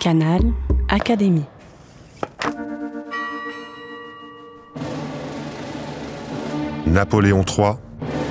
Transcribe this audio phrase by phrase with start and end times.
[0.00, 0.40] Canal
[0.88, 1.44] Académie.
[6.86, 7.74] Napoléon III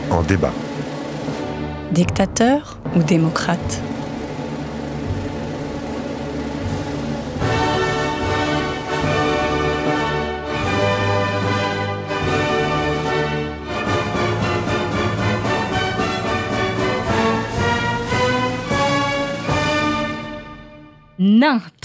[0.10, 0.52] en débat.
[1.92, 3.84] Dictateur ou démocrate?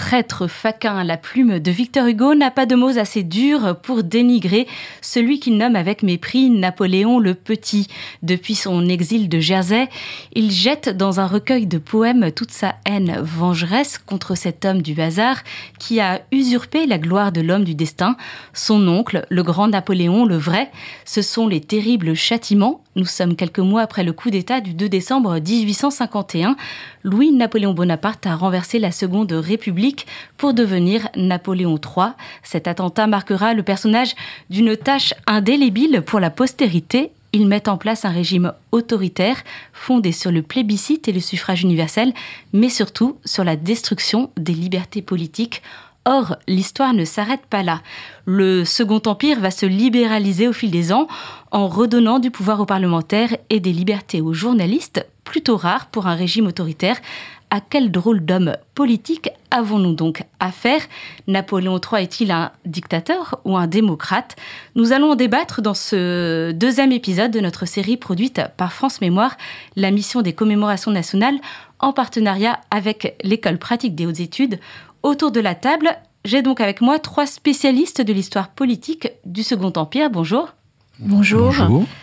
[0.05, 4.69] Traître, faquin, la plume de Victor Hugo n'a pas de mots assez durs pour dénigrer
[5.01, 7.89] celui qu'il nomme avec mépris Napoléon le Petit.
[8.23, 9.89] Depuis son exil de Jersey,
[10.35, 15.01] il jette dans un recueil de poèmes toute sa haine vengeresse contre cet homme du
[15.01, 15.39] hasard
[15.79, 18.19] qui a usurpé la gloire de l'homme du destin,
[18.53, 20.71] son oncle, le grand Napoléon le vrai.
[21.07, 24.89] Ce sont les terribles châtiments nous sommes quelques mois après le coup d'État du 2
[24.89, 26.57] décembre 1851.
[27.03, 32.13] Louis-Napoléon Bonaparte a renversé la Seconde République pour devenir Napoléon III.
[32.45, 34.15] Cet attentat marquera le personnage
[34.49, 37.11] d'une tâche indélébile pour la postérité.
[37.33, 42.13] Il met en place un régime autoritaire fondé sur le plébiscite et le suffrage universel,
[42.53, 45.63] mais surtout sur la destruction des libertés politiques
[46.07, 47.81] Or, l'histoire ne s'arrête pas là.
[48.27, 51.09] Le Second Empire va se libéraliser au fil des ans
[51.51, 56.15] en redonnant du pouvoir aux parlementaires et des libertés aux journalistes, plutôt rares pour un
[56.15, 56.99] régime autoritaire.
[57.51, 60.81] À quel drôle d'homme politique avons-nous donc affaire?
[61.27, 64.37] Napoléon III est-il un dictateur ou un démocrate?
[64.75, 69.37] Nous allons en débattre dans ce deuxième épisode de notre série produite par France Mémoire,
[69.77, 71.39] la mission des commémorations nationales,
[71.79, 74.59] en partenariat avec l'École pratique des hautes études
[75.05, 79.71] Autour de la table, j'ai donc avec moi trois spécialistes de l'histoire politique du Second
[79.77, 80.09] Empire.
[80.09, 80.55] Bonjour.
[80.99, 81.53] Bonjour.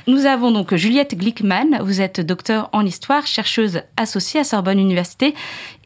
[0.05, 1.81] Nous avons donc Juliette Glickman.
[1.81, 5.33] Vous êtes docteur en histoire, chercheuse associée à Sorbonne Université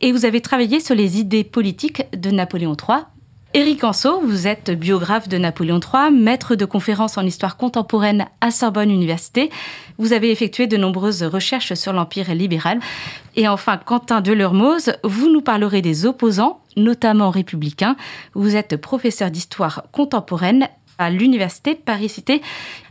[0.01, 3.05] et vous avez travaillé sur les idées politiques de Napoléon III.
[3.55, 8.51] Éric Anso, vous êtes biographe de Napoléon III, maître de conférences en histoire contemporaine à
[8.51, 9.49] Sorbonne Université.
[9.97, 12.81] Vous avez effectué de nombreuses recherches sur l'Empire libéral.
[13.37, 17.95] Et enfin, Quentin Delermoz, vous nous parlerez des opposants, notamment républicains.
[18.33, 20.67] Vous êtes professeur d'histoire contemporaine
[20.97, 22.41] à l'université Paris-Cité.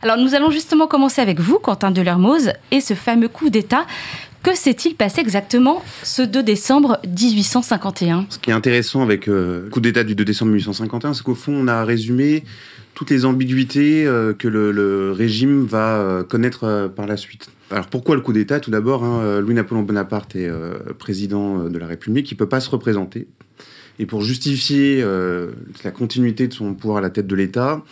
[0.00, 3.84] Alors nous allons justement commencer avec vous, Quentin Delermoz, et ce fameux coup d'État
[4.44, 9.70] que s'est-il passé exactement ce 2 décembre 1851 Ce qui est intéressant avec euh, le
[9.70, 12.44] coup d'État du 2 décembre 1851, c'est qu'au fond, on a résumé
[12.92, 17.48] toutes les ambiguïtés euh, que le, régime va euh, connaître par la suite.
[17.70, 18.60] Alors pourquoi le coup d'État?
[18.60, 20.50] Tout d'abord, hein, Louis-Napoléon Bonaparte est
[20.98, 23.26] président de la République, il ne peut pas se représenter.
[23.98, 25.02] Et pour justifier
[25.82, 27.82] la continuité de son pouvoir à la tête de l'État,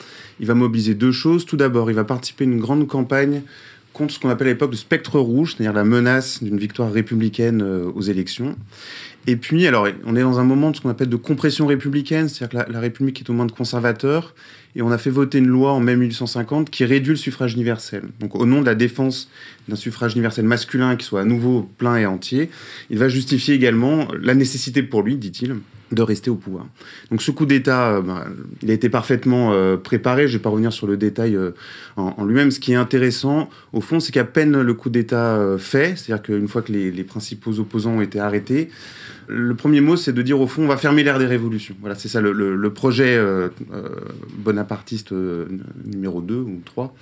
[0.41, 1.47] il va mobiliser deux choses.
[1.47, 3.43] Tout d'abord, il va participer à une grande campagne
[3.92, 7.62] contre ce qu'on appelle à l'époque le spectre rouge, c'est-à-dire la menace d'une victoire républicaine
[7.62, 8.56] euh, aux élections.
[9.26, 12.28] Et puis, alors, on est dans un moment de ce qu'on appelle de compression républicaine,
[12.28, 14.34] c'est-à-dire que la, République est au moins de conservateur,
[14.75, 18.03] et on a fait voter une loi en mai 1850 qui réduit le suffrage universel.
[18.19, 19.30] Donc, au nom de la défense
[19.69, 22.50] d'un suffrage universel masculin qui soit à nouveau plein et entier,
[22.91, 25.56] il va justifier également la nécessité pour lui, dit-il,
[25.92, 26.66] de rester au pouvoir.
[27.10, 28.26] Donc ce coup d'État, euh, bah,
[28.62, 30.26] il a été parfaitement euh, préparé.
[30.26, 31.50] Je ne vais pas revenir sur le détail euh,
[31.97, 32.50] en, lui-même.
[32.50, 36.48] Ce qui est intéressant, au fond, c'est qu'à peine le coup d'État fait, c'est-à-dire qu'une
[36.48, 38.70] fois que les, principaux opposants ont été arrêtés,
[39.28, 41.75] le premier mot, c'est de dire au fond, on va fermer l'ère des révolutions.
[41.80, 43.20] Voilà, c'est ça le, projet
[44.38, 45.12] bonapartiste
[45.84, 46.94] numéro 2 ou 3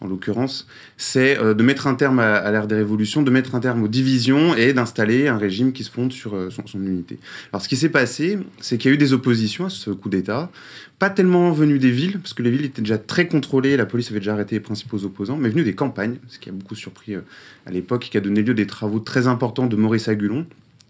[0.00, 0.66] en l'occurrence,
[0.96, 3.88] c'est euh, de mettre un terme à, l'ère des révolutions, de mettre un terme aux
[3.88, 7.18] divisions et d'installer un régime qui se fonde sur euh, son, unité.
[7.52, 10.08] Alors ce qui s'est passé, c'est qu'il y a eu des oppositions à ce coup
[10.08, 10.50] d'État,
[10.98, 14.10] pas tellement venues des villes, parce que les villes étaient déjà très contrôlées, la police
[14.10, 17.14] avait déjà arrêté les principaux opposants, mais venues des campagnes, ce qui a beaucoup surpris
[17.14, 17.20] euh,
[17.66, 20.46] à l'époque et qui a donné lieu à des travaux très importants de Maurice Agulon,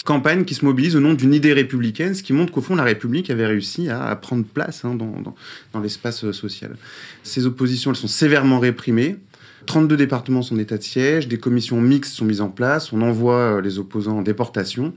[0.08, 2.82] campagne qui se mobilise au nom d'une idée républicaine, ce qui montre qu'au fond, la
[2.82, 5.34] République avait réussi à, prendre place hein, dans,
[5.74, 6.76] dans, l'espace euh, social.
[7.24, 9.18] Ces oppositions, elles sont sévèrement réprimées.
[9.66, 13.02] 32 départements sont en état de siège, des commissions mixtes sont mises en place, on
[13.02, 14.94] envoie euh, les opposants en déportation.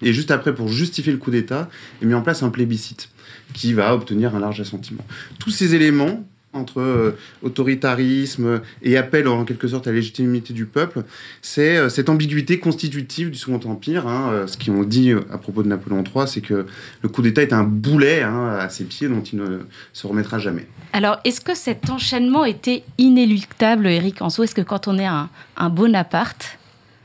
[0.00, 1.68] Et juste après, pour justifier le coup d'État,
[2.00, 3.08] est mis en place un plébiscite
[3.52, 5.04] qui va obtenir un large assentiment.
[5.40, 6.24] Tous ces éléments
[6.56, 11.04] entre euh, autoritarisme et appel en quelque sorte à la légitimité du peuple,
[11.42, 14.06] c'est euh, cette ambiguïté constitutive du Second Empire.
[14.06, 16.66] Hein, euh, ce qu'on dit à propos de Napoléon III, c'est que
[17.02, 19.58] le coup d'État est un boulet hein, à ses pieds dont il ne
[19.92, 20.66] se remettra jamais.
[20.92, 25.70] Alors, est-ce que cet enchaînement était inéluctable, Eric Anso Est-ce que quand on est un
[25.70, 26.58] Bonaparte,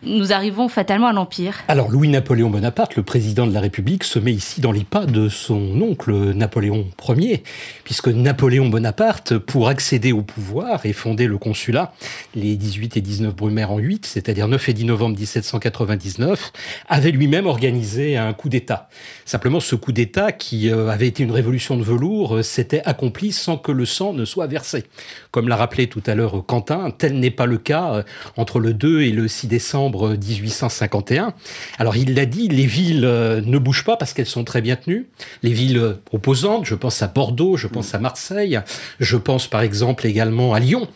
[0.03, 1.59] nous arrivons fatalement à l'Empire.
[1.67, 5.29] Alors Louis-Napoléon Bonaparte, le président de la République, se met ici dans les pas de
[5.29, 7.43] son oncle Napoléon Ier,
[7.83, 11.93] puisque Napoléon Bonaparte, pour accéder au pouvoir et fonder le consulat,
[12.35, 16.51] les 18 et 19 Brumaire en 8, c'est-à-dire 9 et 10 novembre 1799,
[16.89, 18.89] avait lui-même organisé un coup d'État.
[19.25, 23.31] Simplement, ce coup d'État, qui euh, avait été une révolution de velours, euh, s'était accompli
[23.31, 24.85] sans que le sang ne soit versé.
[25.31, 28.03] Comme l'a rappelé tout à l'heure Quentin, tel n'est pas le cas euh,
[28.37, 31.33] entre le 2 et le 6 décembre 1851.
[31.77, 35.09] Alors il l'a dit, les villes ne bougent pas parce qu'elles sont très bien tenues.
[35.43, 38.59] Les villes opposantes, je pense à Bordeaux, je pense à Marseille,
[38.99, 40.87] je pense par exemple également à Lyon.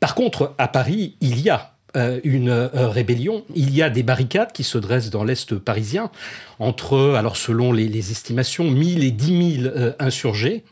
[0.00, 3.44] Par contre, à Paris, il y a euh, une euh, rébellion.
[3.54, 6.10] Il y a des barricades qui se dressent dans l'Est parisien,
[6.58, 10.64] entre, alors selon les, estimations, 1000 et 10 000 euh, insurgés.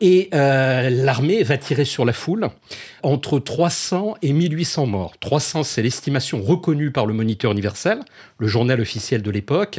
[0.00, 2.48] Et l'armée va tirer sur la foule
[3.04, 5.12] entre 300 et 1800 morts.
[5.20, 8.00] 300, c'est l'estimation reconnue par le Moniteur universel,
[8.38, 9.78] le journal officiel de l'époque.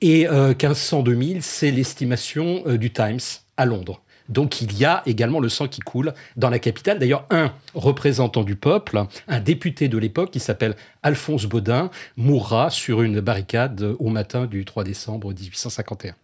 [0.00, 3.20] Et 1500-2000, c'est l'estimation du Times
[3.56, 4.02] à Londres.
[4.30, 6.98] Donc il y a également le sang qui coule dans la capitale.
[6.98, 13.02] D'ailleurs, un représentant du peuple, un député de l'époque qui s'appelle Alphonse Baudin, mourra sur
[13.02, 16.14] une barricade au matin du 3 décembre 1851.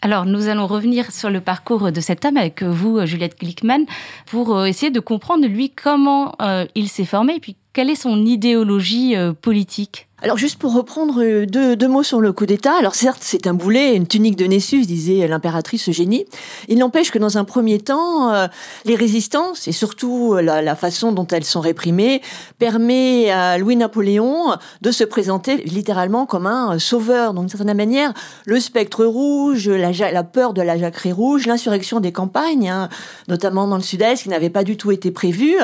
[0.00, 3.84] Alors, nous allons revenir sur le parcours de cet homme avec vous, Juliette Glickman,
[4.26, 8.26] pour euh, essayer de comprendre, lui, comment euh, il s'est formé puis quelle est son
[8.26, 10.08] idéologie euh, politique?
[10.20, 13.54] Alors juste pour reprendre euh, deux, mots sur le coup d'État, alors certes c'est un
[13.54, 16.24] boulet, une tunique de Nessus, disait l'impératrice Eugénie,
[16.66, 18.48] il n'empêche que dans un premier temps, euh,
[18.84, 22.20] les résistances, et surtout la, façon dont elles sont réprimées,
[22.58, 27.32] permet à Louis-Napoléon de se présenter littéralement comme un sauveur.
[27.32, 28.12] Donc d'une certaine manière,
[28.44, 32.88] le spectre rouge, la, peur de la jacquerie rouge, l'insurrection des campagnes, hein,
[33.28, 35.58] notamment dans le sud-est, qui n'avait pas du tout été prévue,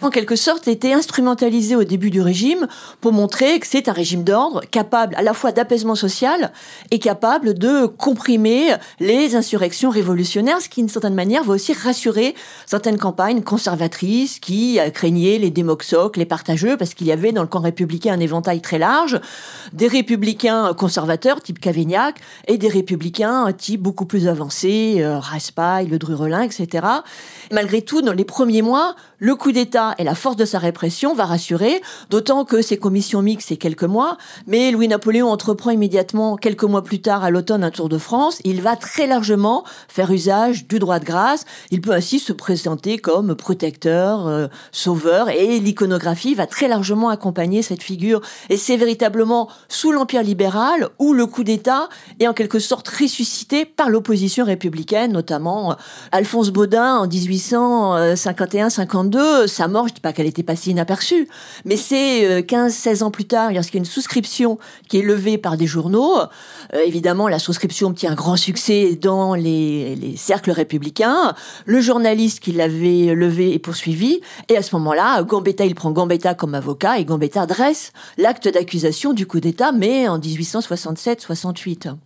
[0.00, 0.94] en quelque sorte était
[1.74, 2.66] au début du régime
[3.00, 6.52] pour montrer que c'est un régime d'ordre capable à la fois d'apaisement social
[6.90, 12.34] et capable de comprimer les insurrections révolutionnaires, ce qui, d'une certaine manière, va aussi rassurer
[12.66, 17.48] certaines campagnes conservatrices qui craignaient les démoxoques, les partageux, parce qu'il y avait dans le
[17.48, 19.18] camp républicain un éventail très large,
[19.72, 25.98] des républicains conservateurs type Cavaignac et des républicains type beaucoup plus avancés, euh, Raspail, Le
[25.98, 26.86] Drurelin, etc.
[27.50, 31.14] Malgré tout, dans les premiers mois, le coup d'État et la force de sa répression
[31.14, 31.80] va rassurer,
[32.10, 37.00] d'autant que ces commissions mixtes, c'est quelques mois, mais Louis-Napoléon entreprend immédiatement, quelques mois plus
[37.00, 38.40] tard, à l'automne, un tour de France.
[38.44, 41.44] Il va très largement faire usage du droit de grâce.
[41.70, 47.62] Il peut ainsi se présenter comme protecteur, euh, sauveur, et l'iconographie va très largement accompagner
[47.62, 48.20] cette figure.
[48.50, 51.88] Et c'est véritablement sous l'Empire libéral où le coup d'État
[52.20, 55.74] est en quelque sorte ressuscité par l'opposition républicaine, notamment euh,
[56.12, 57.06] Alphonse Baudin en
[59.10, 59.46] 1851-52.
[59.46, 61.28] Sa mort, je dis pas qu'elle était passée inaperçue,
[61.64, 64.58] mais c'est 15-16 euh, ans plus tard, lorsqu'il y a une souscription
[64.88, 66.18] qui est levée par des journaux.
[66.18, 71.34] Euh, évidemment, la souscription obtient un grand succès dans les, cercles républicains.
[71.64, 74.20] Le journaliste qui l'avait levé est poursuivi.
[74.48, 79.12] Et à ce moment-là, Gambetta, il prend Gambetta comme avocat et Gambetta dresse l'acte d'accusation
[79.12, 81.96] du coup d'État, mais en 1867-68.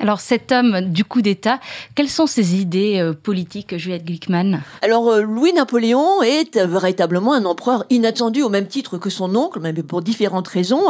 [0.00, 1.60] Alors cet homme du coup d'État,
[1.94, 7.84] quelles sont ses idées euh, politiques, Juliette Glickman Alors euh, Louis-Napoléon est véritablement un empereur
[7.90, 10.82] inattendu au même titre que son oncle, mais pour différentes raisons.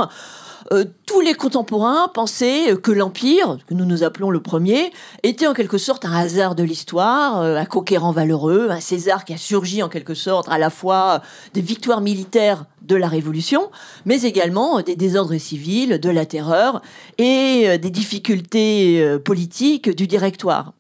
[0.73, 4.93] Euh, tous les contemporains pensaient que l'Empire, que nous nous appelons le premier,
[5.23, 9.33] était en quelque sorte un hasard de l'histoire, euh, un conquérant valeureux, un César qui
[9.33, 11.23] a surgi en quelque sorte à la fois
[11.55, 13.71] des victoires militaires de la Révolution,
[14.05, 16.83] mais également des désordres civils, de la terreur
[17.19, 20.73] et euh, des difficultés politiques du directoire.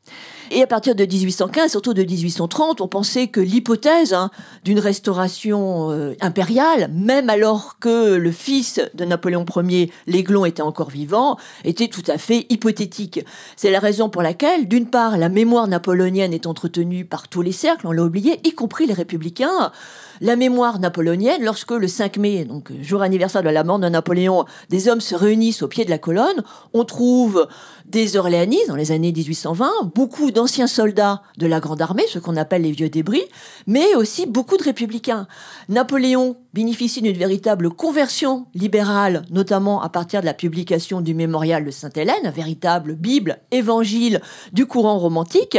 [0.54, 4.30] Et à partir de 1815, surtout de 1830, on pensait que l'hypothèse hein,
[4.64, 10.90] d'une restauration euh, impériale, même alors que le fils de Napoléon Ier, l'Aiglon, était encore
[10.90, 13.24] vivant, était tout à fait hypothétique.
[13.56, 17.52] C'est la raison pour laquelle, d'une part, la mémoire napoléonienne est entretenue par tous les
[17.52, 19.72] cercles, on l'a oublié, y compris les républicains.
[20.20, 24.44] La mémoire napoléonienne, lorsque le 5 mai, donc jour anniversaire de la mort de Napoléon,
[24.68, 26.44] des hommes se réunissent au pied de la colonne,
[26.74, 27.48] on trouve
[27.92, 32.36] des Orléanistes dans les années 1820, beaucoup d'anciens soldats de la Grande Armée, ce qu'on
[32.36, 33.22] appelle les vieux débris,
[33.66, 35.26] mais aussi beaucoup de républicains.
[35.68, 41.70] Napoléon bénéficie d'une véritable conversion libérale, notamment à partir de la publication du mémorial de
[41.70, 44.22] Sainte-Hélène, véritable Bible, évangile
[44.54, 45.58] du courant romantique.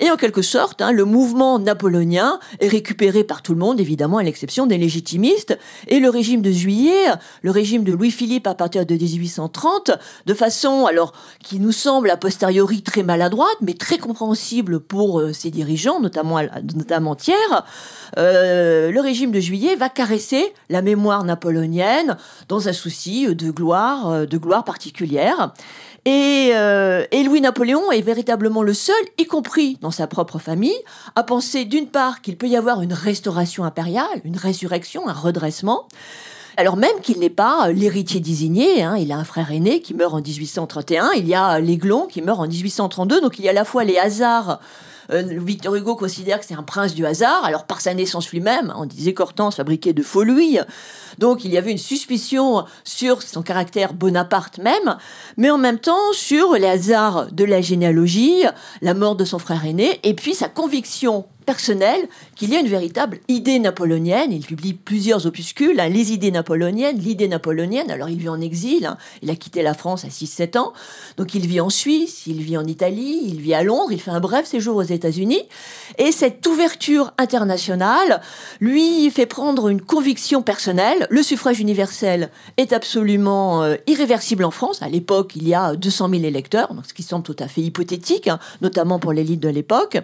[0.00, 4.18] Et en quelque sorte, hein, le mouvement napoléonien est récupéré par tout le monde, évidemment,
[4.18, 5.58] à l'exception des légitimistes.
[5.88, 7.06] Et le régime de Juillet,
[7.42, 9.90] le régime de Louis-Philippe à partir de 1830,
[10.26, 11.12] de façon, alors,
[11.42, 16.40] qui nous semble a posteriori très maladroite, mais très incompréhensible pour euh, ses dirigeants, notamment,
[16.74, 17.34] notamment Thiers,
[18.18, 22.16] euh, le régime de Juillet va caresser la mémoire napoléonienne
[22.48, 25.52] dans un souci de gloire, de gloire particulière.
[26.04, 26.52] Et,
[27.24, 30.78] Louis-Napoléon est véritablement le seul, y compris dans sa propre famille,
[31.14, 35.86] à penser d'une part qu'il peut y avoir une restauration impériale, une résurrection, un redressement,
[36.56, 39.94] alors même qu'il n'est pas euh, l'héritier désigné, hein, il a un frère aîné qui
[39.94, 43.50] meurt en 1831, il y a l'Aiglon qui meurt en 1832, donc il y a
[43.50, 44.60] à la fois les hasards
[45.10, 48.72] euh, Victor Hugo considère que c'est un prince du hasard, alors par sa naissance lui-même,
[48.76, 50.58] on disait qu'Hortense fabriquait de faux louis,
[51.18, 54.96] donc il y avait une suspicion sur son caractère Bonaparte même,
[55.36, 58.44] mais en même temps sur les hasards de la généalogie,
[58.80, 62.68] la mort de son frère aîné, et puis sa conviction personnel qu'il y a une
[62.68, 64.32] véritable idée napoléonienne.
[64.32, 67.90] Il publie plusieurs opuscules, hein, Les idées napoléoniennes, l'idée napoléonienne.
[67.90, 68.96] Alors il vit en exil, hein.
[69.22, 70.72] il a quitté la France à 6-7 ans,
[71.16, 74.10] donc il vit en Suisse, il vit en Italie, il vit à Londres, il fait
[74.10, 75.42] un bref séjour aux États-Unis.
[75.98, 78.20] Et cette ouverture internationale
[78.60, 81.06] lui fait prendre une conviction personnelle.
[81.10, 84.82] Le suffrage universel est absolument euh, irréversible en France.
[84.82, 87.60] À l'époque, il y a 200 000 électeurs, donc ce qui semble tout à fait
[87.60, 89.98] hypothétique, hein, notamment pour l'élite de l'époque.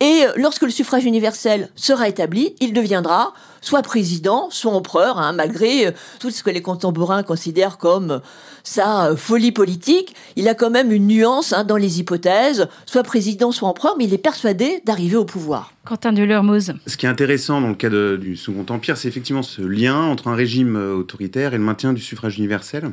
[0.00, 5.86] Et lorsque le suffrage universel sera établi, il deviendra soit président, soit empereur, hein, malgré
[5.86, 8.18] euh, tout ce que les contemporains considèrent comme euh,
[8.64, 10.14] sa euh, folie politique.
[10.36, 14.04] Il a quand même une nuance hein, dans les hypothèses, soit président, soit empereur, mais
[14.04, 15.72] il est persuadé d'arriver au pouvoir.
[15.84, 16.74] Quentin de Lermoz.
[16.86, 20.28] Ce qui est intéressant dans le cas du Second Empire, c'est effectivement ce lien entre
[20.28, 22.92] un régime autoritaire et le maintien du suffrage universel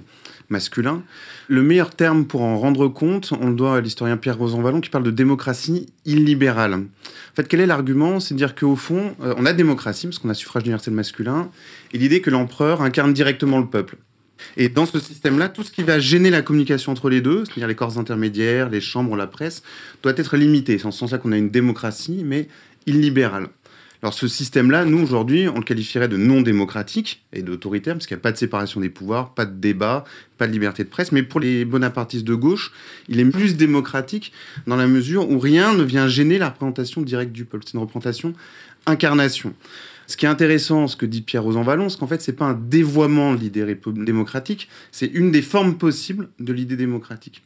[0.50, 1.03] masculin.
[1.48, 4.89] Le meilleur terme pour en rendre compte, on le doit à l'historien Pierre Rosanvallon qui
[4.89, 6.74] parle de démocratie illibérale.
[6.74, 8.20] En fait, quel est l'argument?
[8.20, 11.50] C'est de dire qu'au fond, euh, on a démocratie, parce qu'on a suffrage universel masculin,
[11.94, 13.98] et l'idée que l'empereur incarne directement le peuple.
[14.58, 17.68] Et dans ce système-là, tout ce qui va gêner la communication entre les deux, c'est-à-dire
[17.68, 19.63] les corps intermédiaires, les chambres, la presse,
[20.01, 20.77] doit être limité.
[20.77, 22.48] C'est en ce sens-là qu'on a une démocratie, mais
[22.86, 23.50] illibérale.
[24.01, 28.15] Alors ce système-là, nous aujourd'hui, on le qualifierait de non démocratique et d'autoritaire, parce qu'il
[28.15, 30.06] n'y a pas de séparation des pouvoirs, pas de débat,
[30.38, 31.12] pas de liberté de presse.
[31.12, 32.72] Mais pour les bonapartistes de gauche,
[33.10, 34.32] il est plus démocratique
[34.68, 37.65] dans la mesure où rien ne vient gêner la représentation directe du peuple.
[37.68, 38.34] C'est une représentation
[38.86, 39.53] incarnation.
[40.08, 42.53] Ce qui est intéressant, ce que dit Pierre Rosanvallon, c'est qu'en fait, c'est pas un
[42.53, 47.44] dévoiement de l'idée démocratique, c'est une des formes possibles de l'idée démocratique.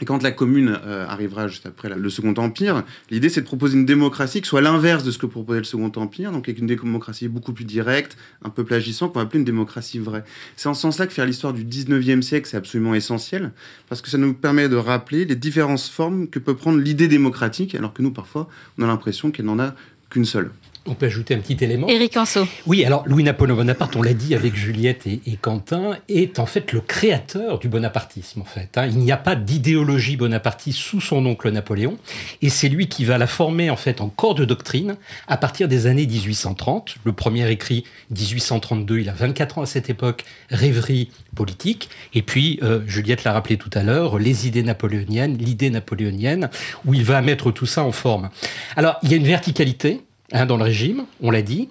[0.00, 3.76] Et quand la commune euh, arrivera juste après le Second Empire, l'idée c'est de proposer
[3.76, 6.66] une démocratie qui soit l'inverse de ce que proposait le Second Empire, donc avec une
[6.66, 10.24] démocratie beaucoup plus directe, un peu plagissant, qu'on va appeler une démocratie vraie.
[10.56, 13.52] C'est en ce sens-là que faire l'histoire du 19e siècle, c'est absolument essentiel,
[13.88, 17.74] parce que ça nous permet de rappeler les différentes formes que peut prendre l'idée démocratique,
[17.74, 19.74] alors que nous, parfois, on a l'impression qu'elle n'en a
[20.10, 20.50] qu'une seule.
[20.88, 21.86] On peut ajouter un petit élément.
[21.88, 22.46] Éric Anso.
[22.66, 26.80] Oui, alors Louis-Napoléon Bonaparte, on l'a dit avec Juliette et, Quentin, est en fait le
[26.80, 28.40] créateur du bonapartisme.
[28.40, 28.86] En fait, hein.
[28.86, 31.98] il n'y a pas d'idéologie bonapartiste sous son oncle Napoléon,
[32.40, 35.68] et c'est lui qui va la former en fait en corps de doctrine à partir
[35.68, 36.96] des années 1830.
[37.04, 42.58] Le premier écrit 1832, il a 24 ans à cette époque, rêverie politique, et puis
[42.62, 46.48] euh, Juliette l'a rappelé tout à l'heure, les idées napoléoniennes, l'idée napoléonienne,
[46.86, 48.30] où il va mettre tout ça en forme.
[48.76, 50.00] Alors il y a une verticalité
[50.32, 51.68] Hein, dans le régime, on l'a dit.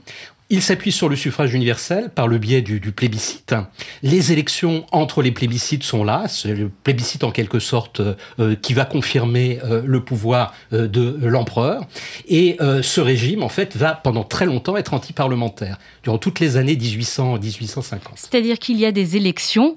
[0.50, 3.54] Il s'appuie sur le suffrage universel par le biais du, plébiscite.
[4.02, 6.24] Les élections entre les plébiscites sont là.
[6.30, 8.02] C'est le plébiscite en quelque sorte
[8.40, 11.86] euh, qui va confirmer euh, le pouvoir euh, de l'empereur.
[12.30, 16.76] Et ce régime, en fait, va pendant très longtemps être anti-parlementaire, durant toutes les années
[16.76, 18.00] 1800-1850.
[18.16, 19.76] C'est-à-dire qu'il y a des élections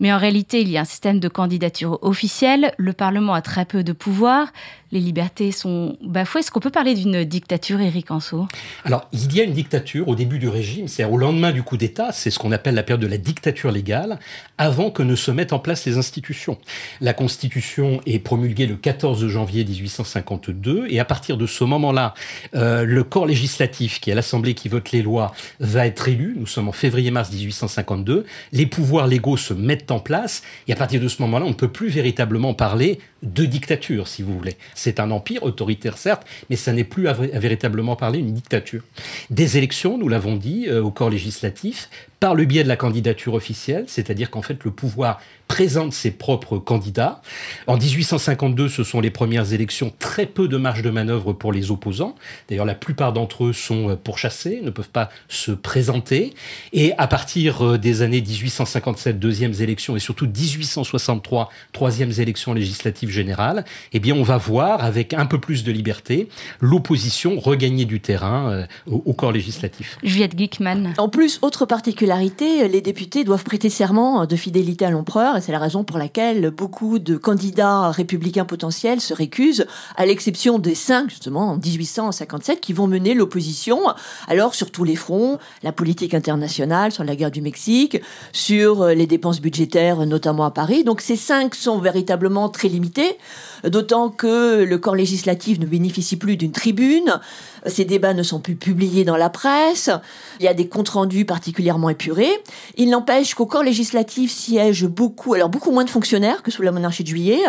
[0.00, 3.66] mais en réalité, il y a un système de candidature officielle, le Parlement a très
[3.66, 4.48] peu de pouvoir,
[4.92, 6.40] les libertés sont bafouées.
[6.40, 8.46] Est-ce qu'on peut parler d'une dictature, Éric Anso
[8.84, 11.76] Alors, il y a une dictature au début du régime, c'est-à-dire au lendemain du coup
[11.76, 14.18] d'État, c'est ce qu'on appelle la période de la dictature légale,
[14.58, 16.58] avant que ne se mettent en place les institutions.
[17.00, 22.14] La Constitution est promulguée le 14 janvier 1852, et à partir de ce moment-là,
[22.54, 26.34] euh, le corps législatif, qui est l'Assemblée qui vote les lois, va être élu.
[26.38, 28.24] Nous sommes en février-mars 1852.
[28.52, 30.42] Les pouvoirs légaux se mettent en place.
[30.66, 34.22] Et à partir de ce moment-là, on ne peut plus véritablement parler de dictature, si
[34.22, 34.56] vous voulez.
[34.74, 38.82] C'est un empire autoritaire, certes, mais ça n'est plus véritablement parler une dictature.
[39.30, 41.88] Des élections, nous l'avons dit, euh, au corps législatif,
[42.20, 46.58] par le biais de la candidature officielle, c'est-à-dire qu'en fait le pouvoir présente ses propres
[46.58, 47.22] candidats.
[47.66, 51.72] En 1852, ce sont les premières élections, très peu de marge de manœuvre pour les
[51.72, 52.14] opposants.
[52.48, 56.34] D'ailleurs, la plupart d'entre eux sont euh, pourchassés, ne peuvent pas se présenter.
[56.72, 63.10] Et à partir euh, des années 1857, deuxièmes élections, et surtout 1863, troisièmes élections législatives
[63.10, 66.28] générales, eh bien, on va voir, avec un peu plus de liberté,
[66.60, 69.98] l'opposition regagner du terrain euh, au, corps législatif.
[70.04, 70.92] Juliette Gickman.
[70.98, 75.52] En plus, autre particularité, les députés doivent prêter serment de fidélité à l'empereur, et c'est
[75.52, 81.10] la raison pour laquelle beaucoup de candidats républicains potentiels se récusent, à l'exception des cinq,
[81.10, 83.80] justement, en 1857, qui vont mener l'opposition,
[84.28, 88.00] alors sur tous les fronts, la politique internationale, sur la guerre du Mexique,
[88.32, 90.84] sur les dépenses budgétaires, notamment à Paris.
[90.84, 93.18] Donc ces cinq sont véritablement très limités,
[93.64, 97.20] d'autant que le corps législatif ne bénéficie plus d'une tribune,
[97.66, 99.90] ces débats ne sont plus publiés dans la presse.
[100.38, 102.42] Il y a des comptes rendus particulièrement épurés.
[102.76, 106.72] Il n'empêche qu'au corps législatif siègent beaucoup, alors beaucoup moins de fonctionnaires que sous la
[106.72, 107.42] monarchie de juillet,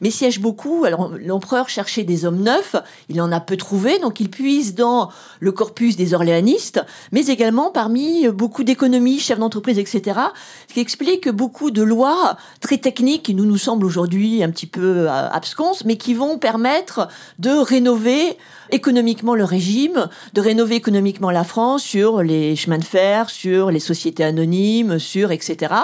[0.00, 0.84] mais siègent beaucoup.
[0.84, 2.76] Alors l'empereur cherchait des hommes neufs,
[3.08, 5.10] il en a peu trouvé, donc il puise dans
[5.40, 10.20] le corpus des orléanistes, mais également parmi beaucoup d'économies, chefs d'entreprise, etc.
[10.68, 14.66] Ce qui explique beaucoup de lois très techniques qui nous nous semblent aujourd'hui un petit
[14.66, 17.08] peu euh, absconses, mais qui vont permettre
[17.38, 18.36] de rénover
[18.70, 23.80] économiquement le régime, de rénover économiquement la France sur les chemins de fer, sur les
[23.80, 25.74] sociétés anonymes, sur etc.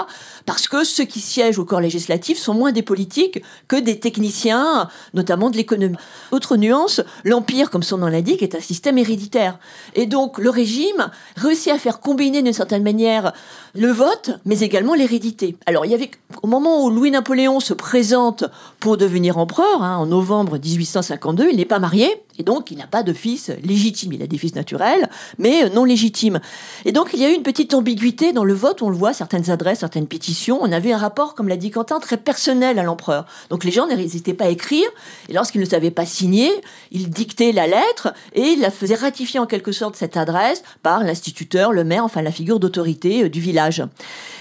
[0.45, 4.89] Parce que ceux qui siègent au corps législatif sont moins des politiques que des techniciens,
[5.13, 5.97] notamment de l'économie.
[6.31, 9.59] Autre nuance, l'Empire, comme son nom l'indique, est un système héréditaire.
[9.93, 13.33] Et donc le régime réussit à faire combiner d'une certaine manière
[13.73, 15.57] le vote, mais également l'hérédité.
[15.65, 18.45] Alors il y avait, au moment où Louis-Napoléon se présente
[18.79, 22.87] pour devenir empereur, hein, en novembre 1852, il n'est pas marié, et donc il n'a
[22.87, 24.13] pas de fils légitime.
[24.13, 26.39] Il a des fils naturels, mais non légitimes.
[26.85, 28.81] Et donc il y a eu une petite ambiguïté dans le vote.
[28.81, 30.59] On le voit, certaines adresses, certaines pétitions.
[30.61, 33.25] On avait un rapport, comme l'a dit Quentin, très personnel à l'empereur.
[33.49, 34.87] Donc les gens n'hésitaient pas à écrire.
[35.29, 36.51] Et lorsqu'ils ne savaient pas signer,
[36.91, 41.03] ils dictaient la lettre et ils la faisaient ratifier en quelque sorte cette adresse par
[41.03, 43.83] l'instituteur, le maire, enfin la figure d'autorité euh, du village.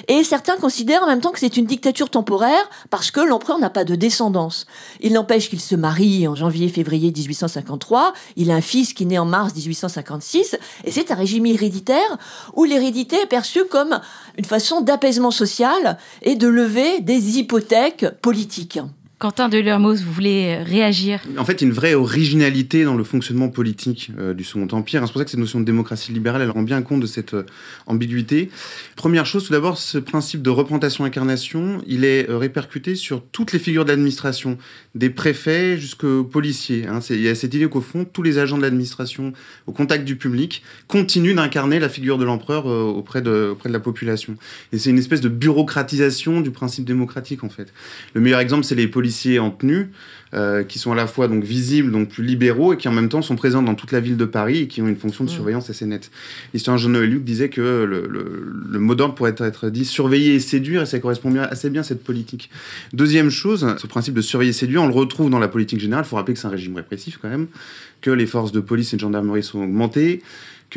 [0.08, 3.70] Et certains considèrent en même temps que c'est une dictature temporaire parce que l'empereur n'a
[3.70, 4.66] pas de descendance.
[5.00, 8.12] Il n'empêche qu'il se marie en janvier-février 1853.
[8.36, 10.58] Il a un fils qui naît en mars 1856.
[10.84, 12.18] Et c'est un régime héréditaire
[12.54, 14.00] où l'hérédité est perçue comme
[14.38, 18.78] une façon d'apaisement social et de lever des hypothèques politiques.
[19.20, 21.20] Quentin de Lermos, vous voulez euh, réagir?
[21.38, 24.66] En fait, il y a une vraie originalité dans le fonctionnement politique euh, du Second
[24.72, 25.02] Empire.
[25.06, 27.32] C'est pour ça que cette notion de démocratie libérale, elle rend bien compte de cette
[27.32, 27.46] euh,
[27.86, 28.50] ambiguïté.
[28.96, 33.84] Première chose, tout d'abord, ce principe de représentation-incarnation, il est répercuté sur toutes les figures
[33.84, 34.58] de l'administration,
[34.96, 36.86] des préfets jusqu'aux policiers.
[36.88, 36.98] Hein.
[37.08, 39.32] Il y a cette idée qu'au fond, tous les agents de l'administration,
[39.68, 43.80] au contact du public, continuent d'incarner la figure de l'empereur auprès de, auprès de la
[43.80, 44.34] population.
[44.72, 47.72] Et c'est une espèce de bureaucratisation du principe démocratique, en fait.
[48.14, 49.03] Le meilleur exemple, c'est les policiers
[49.38, 49.90] en tenue,
[50.34, 53.08] euh, qui sont à la fois donc visibles, donc plus libéraux, et qui en même
[53.08, 55.30] temps sont présents dans toute la ville de Paris et qui ont une fonction de
[55.30, 55.32] mm.
[55.32, 56.10] surveillance assez nette.
[56.52, 60.82] L'historien Jean-Noël Luc disait que le, le, mot d'ordre pourrait être dit surveiller et séduire,
[60.82, 62.50] et ça correspond bien, assez bien à cette politique.
[62.92, 66.04] Deuxième chose, ce principe de surveiller et séduire, on le retrouve dans la politique générale.
[66.06, 67.46] Il faut rappeler que c'est un régime répressif quand même,
[68.00, 70.22] que les forces de police et de gendarmerie sont augmentées,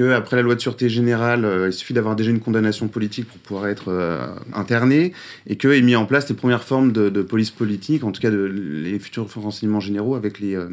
[0.04, 3.38] après la loi de sûreté générale, euh, il suffit d'avoir déjà une condamnation politique pour
[3.40, 5.14] pouvoir être euh, interné,
[5.48, 8.30] et que est mis en place les premières formes de, police politique, en tout cas
[8.30, 10.68] de, les futurs renseignements généraux avec euh,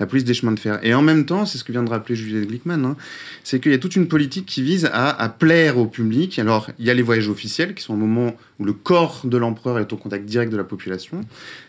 [0.00, 0.78] la police des chemins de fer.
[0.82, 2.96] Et en même temps, c'est ce que vient de rappeler Juliette Glickman, hein,
[3.44, 6.38] c'est qu'il y a toute une politique qui vise à, plaire au public.
[6.38, 9.36] Alors, il y a les voyages officiels, qui sont un moment où le corps de
[9.36, 11.20] l'empereur est au contact direct de la population.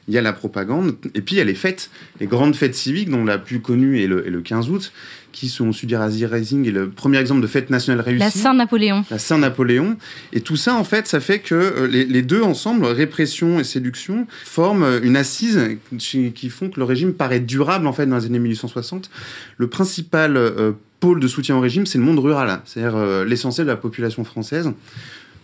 [0.08, 1.90] Il y a la propagande, et puis il y a les fêtes,
[2.20, 4.92] les grandes fêtes civiques, dont la plus connue est le 15 août,
[5.34, 8.24] qui sont au du Rising et le premier exemple de fête nationale réussie.
[8.24, 9.04] La Saint-Napoléon.
[9.12, 9.98] La Saint-Napoléon.
[10.32, 14.28] Et tout ça, en fait, ça fait que euh, les, deux ensemble, répression et séduction,
[14.46, 18.40] forment une assise qui font que le régime paraît durable, en fait, dans les années
[18.40, 19.10] 1860.
[19.58, 23.68] Le principal euh, pôle de soutien au régime, c'est le monde rural, c'est-à-dire euh, l'essentiel
[23.68, 24.72] de la population française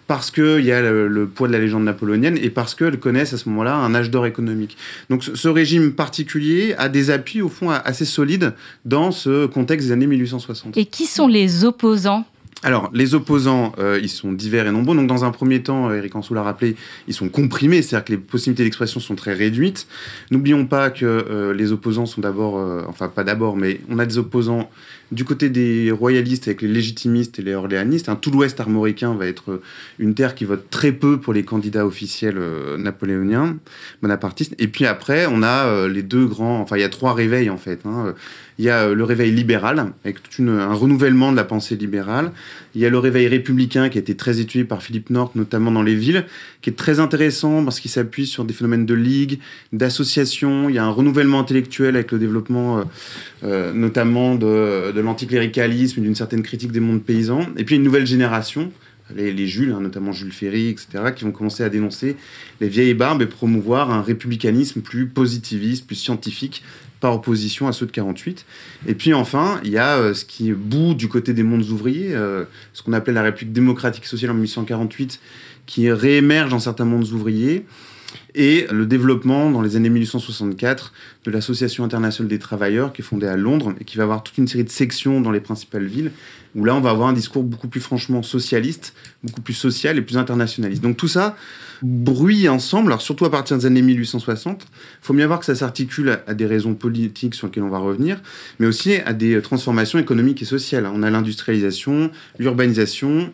[0.10, 3.38] parce qu'il y a le, poids de la légende napoléonienne et parce qu'elles connaissent à
[3.38, 4.76] ce moment-là un âge d'or économique.
[5.12, 9.94] Donc ce, régime particulier a des appuis au fond assez solides dans ce contexte des
[9.94, 10.78] années 1860.
[10.78, 12.26] Et qui sont les opposants?
[12.64, 14.96] Alors, les opposants, euh, ils sont divers et nombreux.
[14.96, 16.76] Donc, dans un premier temps, Eric Ansou l'a rappelé,
[17.08, 19.88] ils sont comprimés, c'est-à-dire que les possibilités d'expression sont très réduites.
[20.32, 24.06] N'oublions pas que euh, les opposants sont d'abord, euh, enfin pas d'abord, mais on a
[24.06, 24.70] des opposants
[25.12, 29.62] du côté des royalistes avec les légitimistes et les orléanistes, tout l'ouest armoricain va être
[29.98, 33.58] une terre qui vote très peu pour les candidats officiels euh, napoléoniens,
[34.02, 34.56] bonapartistes.
[34.60, 37.50] Et puis après, on a euh, les deux grands, enfin il y a trois réveils
[37.50, 37.82] en fait.
[37.86, 38.14] Hein.
[38.60, 42.32] Il y a euh, le réveil libéral, avec un renouvellement de la pensée libérale.
[42.76, 45.72] Il y a le réveil républicain qui a été très étudié par Philippe North, notamment
[45.72, 46.26] dans les villes,
[46.62, 49.40] qui est très intéressant parce qu'il s'appuie sur des phénomènes de ligue,
[49.72, 50.70] d'association.
[50.70, 52.84] Il y a un renouvellement intellectuel avec le développement
[53.44, 57.48] notamment de de l'anticléricalisme, d'une certaine critique des mondes paysans.
[57.58, 58.72] Et puis une nouvelle génération,
[59.16, 62.16] les, Jules, hein, notamment Jules Ferry, etc., qui vont commencer à dénoncer
[62.62, 66.64] les vieilles barbes et promouvoir un républicanisme plus positiviste, plus scientifique,
[67.00, 68.46] par opposition à ceux de 48.
[68.88, 72.14] Et puis enfin, il y a euh, ce qui bout du côté des mondes ouvriers,
[72.14, 75.20] euh, ce qu'on appelait la République démocratique sociale en 1848,
[75.66, 77.66] qui réémerge dans certains mondes ouvriers,
[78.36, 80.94] et le développement dans les années 1864
[81.26, 84.38] de l'Association internationale des travailleurs qui est fondée à Londres et qui va avoir toute
[84.38, 86.12] une série de sections dans les principales villes
[86.56, 88.94] où là on va avoir un discours beaucoup plus franchement socialiste,
[89.24, 90.82] beaucoup plus social et plus internationaliste.
[90.82, 91.36] Donc tout ça
[91.82, 94.64] bruit ensemble, alors surtout à partir des années 1860.
[94.64, 94.68] Il
[95.02, 98.22] faut bien voir que ça s'articule à, des raisons politiques sur lesquelles on va revenir,
[98.60, 100.90] mais aussi à des transformations économiques et sociales.
[100.94, 103.32] On a l'industrialisation, l'urbanisation,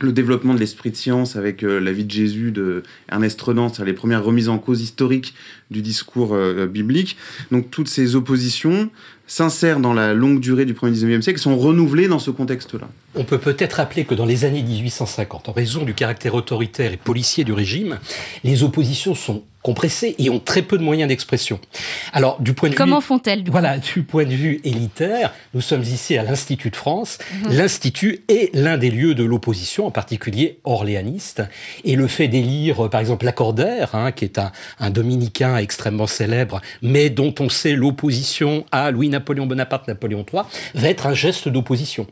[0.00, 3.68] le développement de l'esprit de science avec euh, la vie de Jésus de Ernest Renan,
[3.68, 5.34] c'est-à-dire les premières remises en cause historiques
[5.70, 7.16] du discours euh, biblique.
[7.50, 8.90] Donc toutes ces oppositions
[9.26, 12.88] s'insèrent dans la longue durée du 1er 19e siècle sont renouvelées dans ce contexte-là.
[13.14, 16.96] On peut peut-être rappeler que dans les années 1850, en raison du caractère autoritaire et
[16.96, 17.98] policier du régime,
[18.42, 21.58] les oppositions sont compressées et ont très peu de moyens d'expression.
[22.12, 26.18] Alors, du point de Comment font-elles Voilà, du point de vue élitaire, nous sommes ici
[26.18, 27.16] à l'Institut de France.
[27.44, 27.56] Mhm.
[27.56, 31.42] L'Institut est l'un des lieux de l'opposition, en particulier orléaniste.
[31.82, 36.60] Et le fait d'élire, par exemple, Lacordaire, hein, qui est un, un dominicain extrêmement célèbre,
[36.82, 40.42] mais dont on sait l'opposition à Louis-Napoléon Bonaparte, Napoléon III,
[40.74, 42.06] va être un geste d'opposition.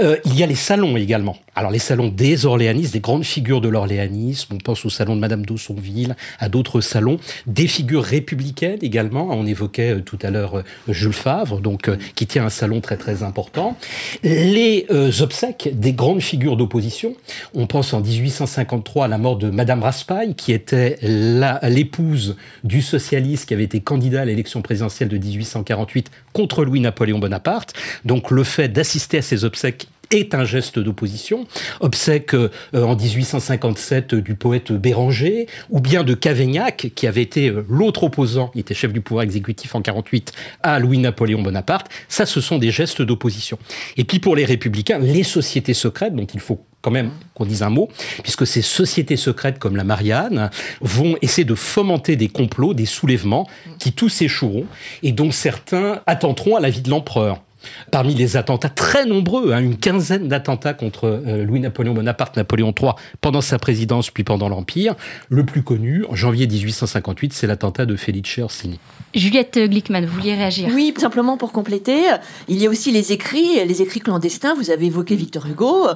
[0.00, 1.36] Euh, il y a les salons également.
[1.54, 5.20] Alors les salons des orléanistes, des grandes figures de l'orléanisme, on pense au salon de
[5.20, 10.58] Madame d'Aussonville, à d'autres salons, des figures républicaines également, on évoquait euh, tout à l'heure
[10.58, 13.76] euh, Jules Favre, donc qui tient un salon très très important.
[14.22, 14.86] Les
[15.20, 17.14] obsèques des grandes figures d'opposition,
[17.54, 23.46] on pense en 1853 à la mort de Madame Raspail, qui était l'épouse du socialiste
[23.46, 27.74] qui avait été candidat à l'élection présidentielle de 1848 contre Louis-Napoléon Bonaparte.
[28.04, 31.46] Donc le fait d'assister à ces obsèques est un geste d'opposition.
[31.80, 37.64] Obsèques euh, en 1857 du poète Béranger, ou bien de Cavaignac, qui avait été euh,
[37.68, 41.88] l'autre opposant, il était chef du pouvoir exécutif en 48 à Louis-Napoléon Bonaparte.
[42.08, 43.58] Ça, ce sont des gestes d'opposition.
[43.96, 47.62] Et puis pour les républicains, les sociétés secrètes, dont il faut quand même qu'on dise
[47.62, 47.88] un mot,
[48.22, 53.48] puisque ces sociétés secrètes comme la Marianne vont essayer de fomenter des complots, des soulèvements,
[53.78, 54.66] qui tous échoueront,
[55.02, 57.42] et dont certains attenteront à la vie de l'empereur.
[57.90, 62.92] Parmi les attentats très nombreux, hein, une quinzaine d'attentats contre euh, Louis-Napoléon Bonaparte, Napoléon III,
[63.20, 64.94] pendant sa présidence puis pendant l'Empire.
[65.28, 68.78] Le plus connu, en janvier 1858, c'est l'attentat de Felice Orsini.
[69.14, 72.04] Juliette Glickman, vous vouliez réagir Oui, simplement pour compléter,
[72.46, 74.52] il y a aussi les écrits, les écrits clandestins.
[74.52, 75.88] Vous avez évoqué Victor Hugo.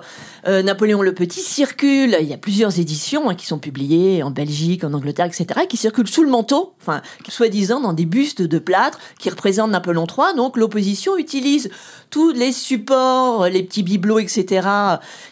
[0.46, 4.30] Euh, Napoléon le Petit circule, il y a plusieurs éditions hein, qui sont publiées en
[4.30, 8.58] Belgique, en Angleterre, etc., qui circulent sous le manteau, enfin, soi-disant dans des bustes de
[8.58, 10.34] plâtre qui représentent Napoléon III.
[10.34, 11.68] Donc l'opposition utilise
[12.08, 14.66] tous les supports, les petits bibelots, etc.,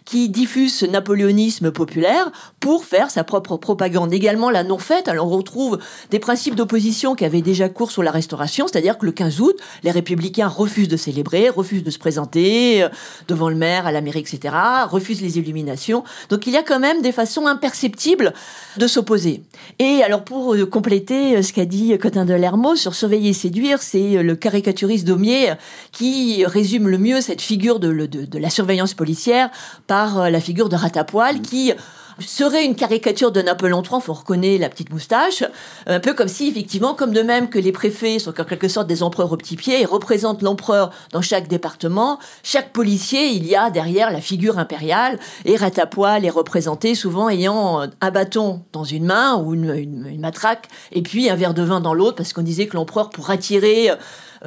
[0.05, 4.13] qui diffusent ce napoléonisme populaire pour faire sa propre propagande.
[4.13, 5.79] Également la non faite, alors on retrouve
[6.11, 9.57] des principes d'opposition qui avaient déjà cours sur la Restauration, c'est-à-dire que le 15 août,
[9.83, 12.89] les républicains refusent de célébrer, refusent de se présenter euh,
[13.29, 14.55] devant le maire, à la mairie, etc.,
[14.89, 16.05] refusent les illuminations.
[16.29, 18.35] Donc il y a quand même des façons imperceptibles
[18.77, 19.43] de s'opposer.
[19.79, 23.35] Et alors pour euh, compléter euh, ce qu'a dit Cotin de Lermont sur surveiller et
[23.35, 25.55] séduire, c'est le caricaturiste Daumier
[25.93, 29.51] qui résume le mieux cette figure de, de la surveillance policière
[29.87, 31.73] par la figure de Ratapoil qui
[32.21, 35.45] serait une caricature de Napoléon III, faut reconnaître la petite moustache,
[35.87, 38.87] un peu comme si effectivement, comme de même que les préfets sont en quelque sorte
[38.87, 43.57] des empereurs au petit pied et représentent l'empereur dans chaque département, chaque policier, il y
[43.57, 49.05] a derrière la figure impériale et Ratapoil est représenté souvent ayant un bâton dans une
[49.05, 52.43] main ou une, une matraque et puis un verre de vin dans l'autre parce qu'on
[52.43, 53.91] disait que l'empereur pour attirer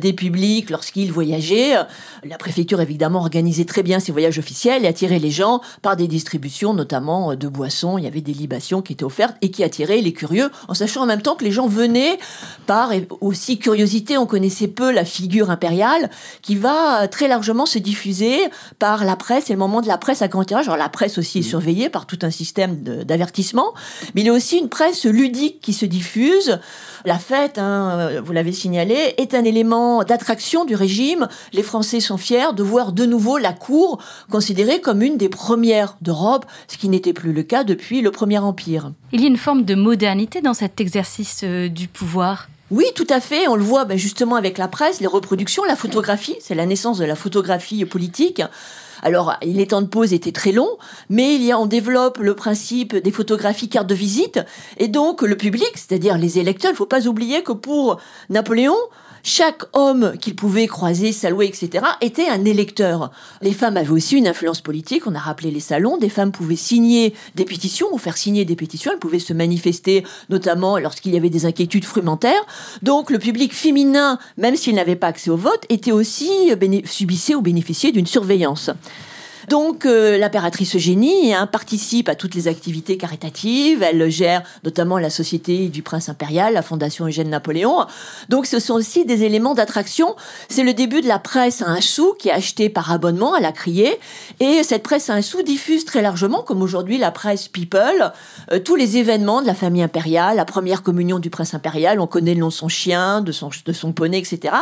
[0.02, 1.76] des publics lorsqu'ils voyageaient.
[2.24, 6.08] La préfecture, évidemment, organisait très bien ses voyages officiels et attirait les gens par des
[6.08, 7.98] distributions, notamment de boissons.
[7.98, 11.04] Il y avait des libations qui étaient offertes et qui attiraient les curieux, en sachant
[11.04, 12.18] en même temps que les gens venaient
[12.66, 14.18] par aussi curiosité.
[14.18, 16.10] On connaissait peu la figure impériale
[16.42, 18.38] qui va très largement se diffuser
[18.80, 20.68] par la presse et le moment de la presse à grand tirage.
[20.68, 23.74] Alors la presse aussi est surveillée par tout un système d'avertissement,
[24.16, 26.60] mais il y a aussi une presse ludique qui se diffuse.
[27.06, 31.28] La fête, hein, vous l'avez signalé, est un élément d'attraction du régime.
[31.52, 35.96] Les Français sont fiers de voir de nouveau la cour considérée comme une des premières
[36.02, 38.92] d'Europe, ce qui n'était plus le cas depuis le Premier Empire.
[39.12, 43.06] Il y a une forme de modernité dans cet exercice euh, du pouvoir oui, tout
[43.10, 43.48] à fait.
[43.48, 46.36] On le voit ben, justement avec la presse, les reproductions, la photographie.
[46.40, 48.42] C'est la naissance de la photographie politique.
[49.04, 50.78] Alors, les temps de pause étaient très longs,
[51.10, 54.40] mais il y a, on développe le principe des photographies cartes de visite.
[54.78, 58.78] Et donc, le public, c'est-à-dire les électeurs, il ne faut pas oublier que pour Napoléon,
[59.24, 63.12] chaque homme qu'il pouvait croiser, saluer, etc., était un électeur.
[63.42, 66.58] Les femmes avaient aussi une influence politique, on a rappelé les salons, des femmes pouvaient
[66.58, 71.18] signer des pétitions ou faire signer des pétitions, elles pouvaient se manifester, notamment lorsqu'il y
[71.18, 72.46] avait des inquiétudes frumentaires.
[72.82, 76.30] Donc le public féminin, même s'il n'avait pas accès au vote, était aussi
[76.86, 78.70] subissait ou bénéficiait d'une surveillance.
[79.50, 85.10] Donc euh, l'impératrice Eugénie hein, participe à toutes les activités caritatives, elle gère notamment la
[85.10, 87.86] Société du Prince Impérial, la Fondation Eugène Napoléon.
[88.30, 90.16] Donc ce sont aussi des éléments d'attraction.
[90.50, 93.40] C'est le début de la presse à un sou qui est achetée par abonnement à
[93.40, 94.00] la criée.
[94.40, 98.12] Et cette presse à un sou diffuse très largement, comme aujourd'hui la presse People,
[98.52, 102.08] euh, tous les événements de la famille impériale, la première communion du Prince Impérial, on
[102.08, 104.54] connaît le nom de son chien, de son, de son poney, etc.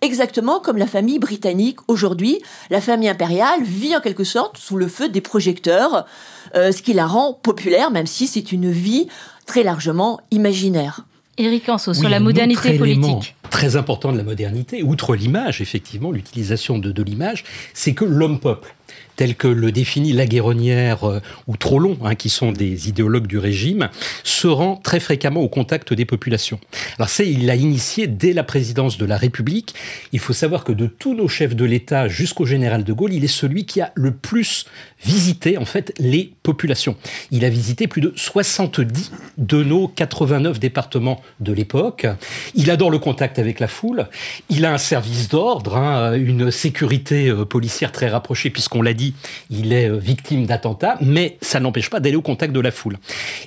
[0.00, 2.40] Exactement comme la famille britannique aujourd'hui.
[2.70, 4.24] La famille impériale vit en quelque
[4.56, 6.06] sous le feu des projecteurs,
[6.54, 9.08] euh, ce qui la rend populaire, même si c'est une vie
[9.46, 11.04] très largement imaginaire.
[11.38, 13.36] Éric Anso, sur la modernité politique.
[13.50, 18.74] Très important de la modernité, outre l'image, effectivement, l'utilisation de, l'image, c'est que l'homme-peuple
[19.18, 23.88] tel que le définit Laguerronnière euh, ou Trollon, hein, qui sont des idéologues du régime,
[24.22, 26.60] se rend très fréquemment au contact des populations.
[26.98, 29.74] Alors c'est, il l'a initié dès la présidence de la République.
[30.12, 33.24] Il faut savoir que de tous nos chefs de l'État jusqu'au général de Gaulle, il
[33.24, 34.66] est celui qui a le plus
[35.04, 36.96] visité en fait les populations.
[37.32, 42.06] Il a visité plus de 70 de nos 89 départements de l'époque.
[42.54, 44.06] Il adore le contact avec la foule.
[44.50, 49.14] Il a un service d'ordre, hein, une sécurité euh, policière très rapprochée, puisqu'on l'a dit,
[49.50, 52.98] il est euh, victime d'attentats, mais ça n'empêche pas d'aller au contact de la foule.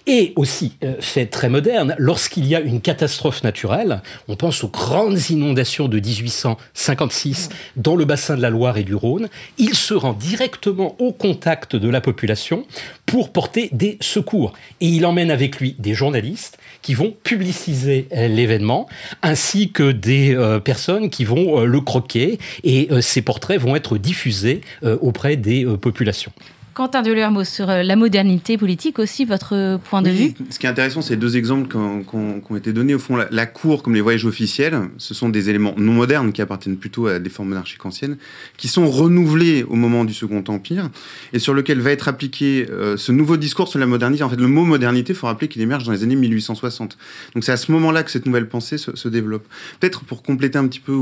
[0.07, 4.69] Et aussi, euh, fait très moderne, lorsqu'il y a une catastrophe naturelle, on pense aux
[4.69, 9.93] grandes inondations de 1856 dans le bassin de la Loire et du Rhône, il se
[9.93, 12.65] rend directement au contact de la population
[13.11, 14.53] pour porter des secours.
[14.79, 18.87] Et il emmène avec lui des journalistes qui vont publiciser euh, l'événement,
[19.21, 24.61] ainsi que des personnes qui vont le croquer, et ces portraits vont être diffusés
[25.01, 26.31] auprès des euh, populations.
[26.73, 30.69] Quentin Delermo, sur euh, la modernité politique aussi, votre point de vue Ce qui est
[30.69, 32.95] intéressant, c'est deux exemples qui ont, été donnés.
[32.95, 36.41] Au fond, la, cour, comme les voyages officiels, ce sont des éléments non modernes qui
[36.41, 38.17] appartiennent plutôt à des formes monarchiques anciennes,
[38.57, 40.89] qui sont renouvelés au moment du Second Empire,
[41.33, 44.23] et sur lequel va être appliqué euh, ce nouveau discours sur la modernité.
[44.23, 46.97] En fait, le mot modernité, il faut rappeler qu'il émerge dans les années 1860.
[47.35, 49.45] Donc c'est à ce moment-là que cette nouvelle pensée se, développe.
[49.79, 50.93] Peut-être pour compléter un petit peu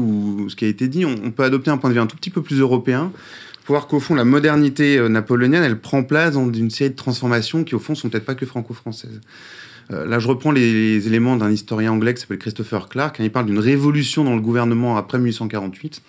[0.47, 2.32] ce qui a été dit, on peut adopter un point de vue un tout petit
[2.32, 3.12] peu plus européen
[3.73, 7.63] voir qu'au fond, la modernité euh, napoléonienne, elle prend place dans une série de transformations
[7.63, 9.21] qui, au fond, sont peut-être pas que franco-françaises.
[9.91, 13.19] Euh, là, je reprends les, éléments d'un historien anglais qui s'appelle Christopher Clark.
[13.19, 16.01] Hein, il parle d'une révolution dans le gouvernement après 1848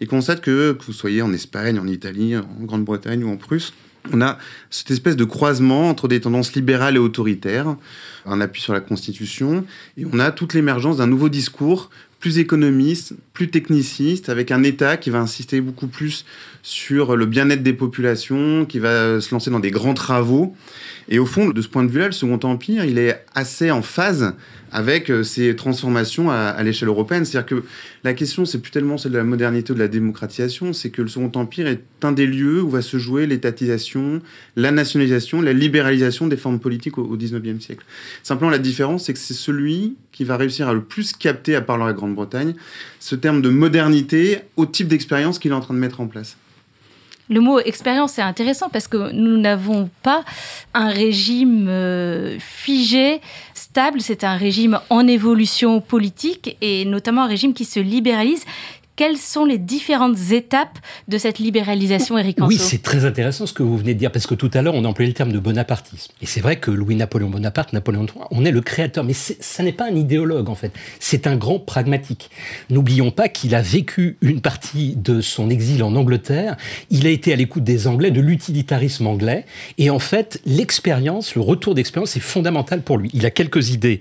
[0.00, 3.72] et constate que, que vous soyez en Espagne, en Italie, en Grande-Bretagne ou en Prusse,
[4.12, 4.38] on a
[4.70, 7.76] cette espèce de croisement entre des tendances libérales et autoritaires,
[8.24, 9.64] un appui sur la Constitution,
[9.96, 14.96] et on a toute l'émergence d'un nouveau discours plus économiste, plus techniciste, avec un État
[14.96, 16.24] qui va insister beaucoup plus
[16.66, 20.56] sur le bien-être des populations, qui va se lancer dans des grands travaux.
[21.08, 23.82] Et au fond, de ce point de vue-là, le Second Empire, il est assez en
[23.82, 24.34] phase
[24.72, 27.24] avec euh, ces transformations à, l'échelle européenne.
[27.24, 27.64] C'est-à-dire que
[28.02, 31.02] la question, c'est plus tellement celle de la modernité ou de la démocratisation, c'est que
[31.02, 34.20] le Second Empire est un des lieux où va se jouer l'étatisation,
[34.56, 37.86] la nationalisation, la libéralisation des formes politiques au, XIXe siècle.
[38.24, 41.60] Simplement, la différence, c'est que c'est celui qui va réussir à le plus capter, à
[41.60, 42.54] part la Grande-Bretagne,
[42.98, 46.36] ce terme de modernité au type d'expérience qu'il est en train de mettre en place.
[47.28, 50.24] Le mot expérience est intéressant parce que nous n'avons pas
[50.74, 53.20] un régime euh, figé,
[53.54, 58.44] stable, c'est un régime en évolution politique et notamment un régime qui se libéralise,
[58.96, 63.62] quelles sont les différentes étapes de cette libéralisation, Éric Oui, c'est très intéressant ce que
[63.62, 65.38] vous venez de dire, parce que tout à l'heure, on a employé le terme de
[65.38, 66.12] bonapartisme.
[66.22, 69.72] Et c'est vrai que Louis-Napoléon Bonaparte, Napoléon III, on est le créateur, mais ça n'est
[69.72, 70.72] pas un idéologue, en fait.
[70.98, 72.30] C'est un grand pragmatique.
[72.70, 76.56] N'oublions pas qu'il a vécu une partie de son exil en Angleterre.
[76.90, 79.44] Il a été à l'écoute des Anglais, de l'utilitarisme anglais.
[79.76, 83.10] Et en fait, l'expérience, le retour d'expérience est fondamental pour lui.
[83.12, 84.00] Il a quelques idées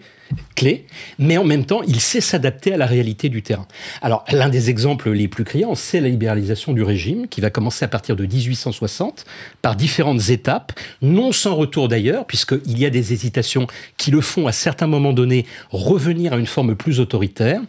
[0.56, 0.86] clé,
[1.20, 3.68] mais en même temps, il sait s'adapter à la réalité du terrain.
[4.02, 7.86] Alors, l'un des exemples les plus criants, c'est la libéralisation du régime, qui va commencer
[7.86, 9.26] à partir de 1860,
[9.62, 14.48] par différentes étapes, non sans retour d'ailleurs, puisqu'il y a des hésitations qui le font
[14.48, 17.62] à certains moments donnés revenir à une forme plus autoritaire.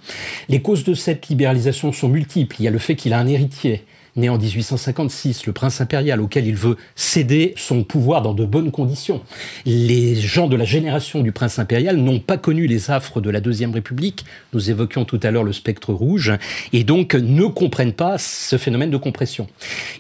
[0.49, 2.57] Les causes de cette libéralisation sont multiples.
[2.61, 3.85] Il y a le fait qu'il a un héritier,
[4.16, 8.70] né en 1856, le prince impérial auquel il veut céder son pouvoir dans de bonnes
[8.70, 9.22] conditions.
[9.64, 13.40] Les gens de la génération du prince impérial n'ont pas connu les affres de la
[13.40, 16.33] Deuxième République, nous évoquions tout à l'heure le spectre rouge,
[16.72, 19.46] et donc ne comprennent pas ce phénomène de compression.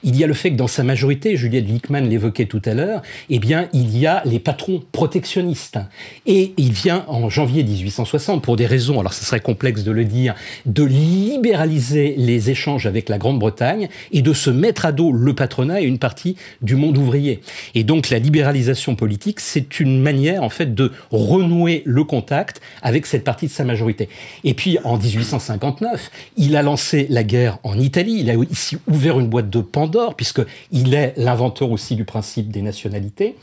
[0.02, 3.02] Il y a le fait que dans sa majorité, Juliette Wickman l'évoquait tout à l'heure,
[3.30, 5.78] eh bien, il y a les patrons protectionnistes.
[6.26, 10.04] Et il vient en janvier 1860, pour des raisons, alors ce serait complexe de le
[10.04, 15.34] dire, de libéraliser les échanges avec la Grande-Bretagne et de se mettre à dos le
[15.34, 17.40] patronat et une partie du monde ouvrier.
[17.74, 23.06] Et donc la libéralisation politique, c'est une manière en fait de renouer le contact avec
[23.06, 24.08] cette partie de sa majorité.
[24.44, 29.18] Et puis en 1859, il a lancé la guerre en Italie, il a ici ouvert
[29.18, 33.36] une boîte de Pandore puisqu'il est l'inventeur aussi du principe des nationalités.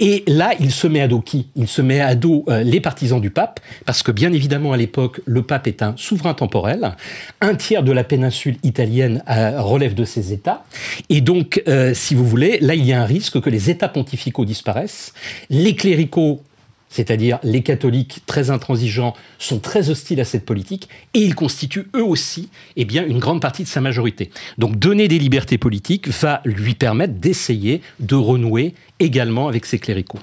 [0.00, 1.48] Et là, il se met à dos qui?
[1.56, 4.76] Il se met à dos euh, les partisans du pape parce que bien évidemment à
[4.76, 6.96] l'époque, le pape est un souverain temporel.
[7.40, 10.64] Un tiers de la péninsule italienne euh, relève de ses États.
[11.08, 13.88] Et donc, euh, si vous voulez, là, il y a un risque que les États
[13.88, 15.12] pontificaux disparaissent.
[15.48, 16.42] Les cléricaux
[16.88, 22.04] c'est-à-dire les catholiques très intransigeants sont très hostiles à cette politique et ils constituent eux
[22.04, 24.30] aussi eh une grande partie de sa majorité.
[24.56, 30.18] Donc donner des libertés politiques va lui permettre d'essayer de renouer également avec ses cléricaux.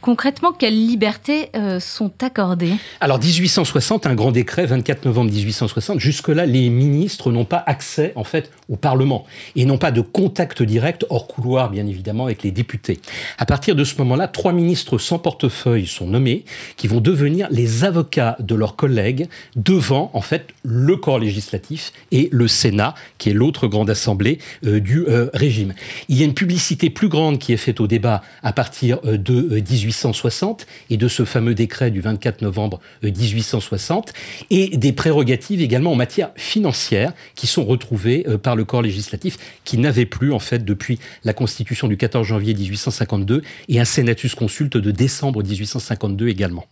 [0.00, 2.74] Concrètement, quelles libertés euh, sont accordées?
[3.00, 5.98] Alors 1860, un grand décret, 24 novembre 1860.
[5.98, 10.62] Jusque-là, les ministres n'ont pas accès en fait au Parlement et n'ont pas de contact
[10.62, 13.00] direct hors couloir, bien évidemment, avec les députés.
[13.38, 16.44] À partir de ce moment-là, trois ministres sans portefeuille sont nommés,
[16.76, 22.28] qui vont devenir les avocats de leurs collègues devant en fait le corps législatif et
[22.30, 25.74] le Sénat, qui est l'autre grande assemblée euh, du euh, régime.
[26.08, 29.58] Il y a une publicité plus grande qui est faite au débat à partir de
[29.58, 35.60] 18 1860 et de ce fameux décret du 24 novembre 1860 euh, et des prérogatives
[35.60, 40.32] également en matière financière qui sont retrouvées euh, par le corps législatif qui n'avait plus
[40.32, 45.42] en fait depuis la constitution du 14 janvier 1852 et un senatus consulte de décembre
[45.42, 46.66] 1852 également.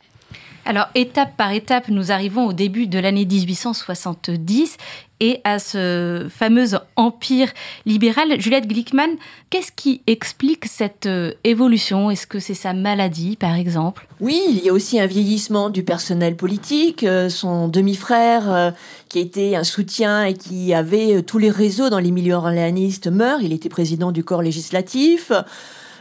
[0.68, 4.78] Alors, étape par étape, nous arrivons au début de l'année 1870
[5.20, 7.52] et à ce fameux empire
[7.86, 8.40] libéral.
[8.40, 9.10] Juliette Glickman,
[9.48, 12.10] qu'est-ce qui explique cette euh, évolution?
[12.10, 14.08] Est-ce que c'est sa maladie, par exemple?
[14.20, 17.04] Oui, il y a aussi un vieillissement du personnel politique.
[17.04, 18.70] Euh, son demi-frère, euh,
[19.08, 23.40] qui était un soutien et qui avait tous les réseaux dans les milieux orléanistes, meurt.
[23.40, 25.30] Il était président du corps législatif.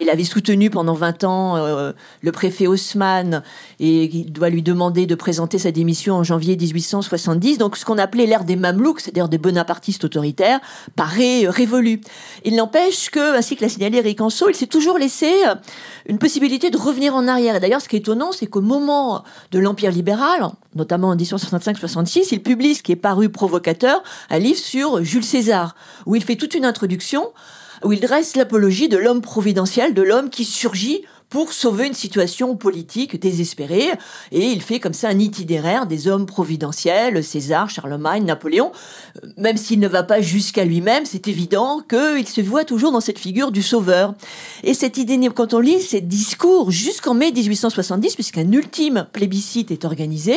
[0.02, 3.44] Il avait soutenu pendant 20 ans euh, le préfet Haussmann
[3.80, 7.58] et il doit lui demander de présenter sa démission en janvier 1870.
[7.58, 10.60] Donc ce qu'on appelait l'ère des Mamelouks, c'est-à-dire des bonapartistes autoritaires,
[10.96, 12.02] paraît révolu.
[12.44, 15.56] Il n'empêche que, ainsi que l'a signalé Eric Anso, il s'est toujours laissé euh,
[16.08, 17.56] une possibilité de revenir en arrière.
[17.56, 22.28] Et d'ailleurs, ce qui est étonnant, c'est qu'au moment de l'Empire libéral, notamment en 1865-66,
[22.32, 26.36] il publie ce qui est paru provocateur, un livre sur Jules César, où il fait
[26.36, 27.32] toute une introduction
[27.86, 32.56] où il dresse l'apologie de l'homme providentiel, de l'homme qui surgit pour sauver une situation
[32.56, 33.92] politique désespérée.
[34.32, 38.72] Et il fait comme ça un itinéraire des hommes providentiels, César, Charlemagne, Napoléon.
[39.24, 43.02] Euh, même s'il ne va pas jusqu'à lui-même, c'est évident qu'il se voit toujours dans
[43.02, 44.14] cette figure du sauveur.
[44.64, 49.86] Et cette idée, quand on lit ces discours jusqu'en mai 1870, puisqu'un ultime plébiscite est
[49.86, 50.36] organisé,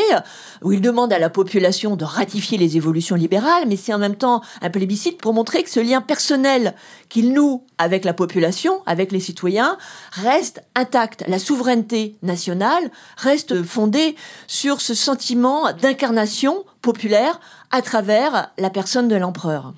[0.62, 4.16] où il demande à la population de ratifier les évolutions libérales, mais c'est en même
[4.16, 6.74] temps un plébiscite pour montrer que ce lien personnel
[7.08, 9.78] qu'il noue avec la population, avec les citoyens,
[10.12, 11.24] reste intacte.
[11.26, 19.16] La souveraineté nationale reste fondée sur ce sentiment d'incarnation populaire à travers la personne de
[19.16, 19.74] l'empereur.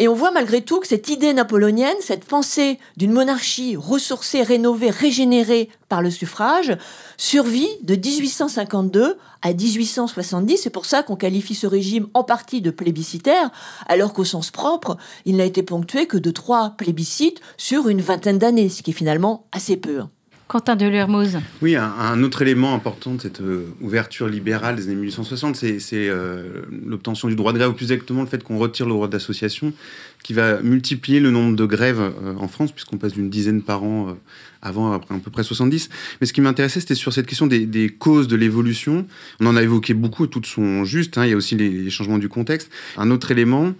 [0.00, 4.90] Et on voit malgré tout que cette idée napoléonienne, cette pensée d'une monarchie ressourcée, rénovée,
[4.90, 6.76] régénérée par le suffrage,
[7.16, 10.58] survit de 1852 à 1870.
[10.58, 13.50] C'est pour ça qu'on qualifie ce régime en partie de plébiscitaire,
[13.88, 18.38] alors qu'au sens propre, il n'a été ponctué que de trois plébiscites sur une vingtaine
[18.38, 20.04] d'années, ce qui est finalement assez peu.
[20.48, 21.36] Quentin de Lermoz.
[21.60, 26.62] Oui, un, autre élément important de cette euh, ouverture libérale des années 1860, c'est euh,
[26.86, 29.74] l'obtention du droit de grève, ou plus exactement le fait qu'on retire le droit d'association,
[30.22, 33.84] qui va multiplier le nombre de grèves euh, en France, puisqu'on passe d'une dizaine par
[33.84, 34.16] an
[34.62, 35.90] avant, à peu près 70.
[36.22, 39.06] Mais ce qui m'intéressait, c'était sur cette question des, causes de l'évolution.
[39.40, 41.18] On en a évoqué beaucoup, toutes sont justes.
[41.18, 41.26] Hein.
[41.26, 42.70] il y a aussi les changements du contexte.
[42.96, 43.74] Un autre élément,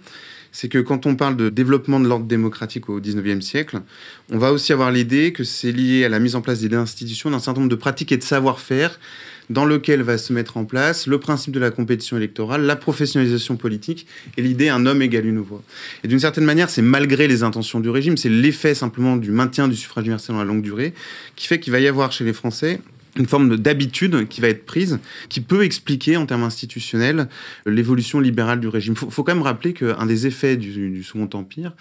[0.51, 3.81] c'est que quand on parle de développement de l'ordre démocratique au XIXe siècle,
[4.31, 7.29] on va aussi avoir l'idée que c'est lié à la mise en place des institutions,
[7.29, 8.99] d'un certain nombre de pratiques et de savoir-faire
[9.49, 13.57] dans lequel va se mettre en place le principe de la compétition électorale, la professionnalisation
[13.57, 14.05] politique
[14.37, 15.63] et l'idée un homme égale une voix.
[16.03, 19.67] Et d'une certaine manière, c'est malgré les intentions du régime, c'est l'effet simplement du maintien
[19.67, 20.93] du suffrage universel dans la longue durée
[21.35, 22.79] qui fait qu'il va y avoir chez les Français
[23.17, 27.27] une forme d'habitude qui va être prise, qui peut expliquer en termes institutionnels
[27.65, 28.95] l'évolution libérale du régime.
[29.01, 31.73] Il faut, quand même rappeler qu'un des effets du, Second Empire,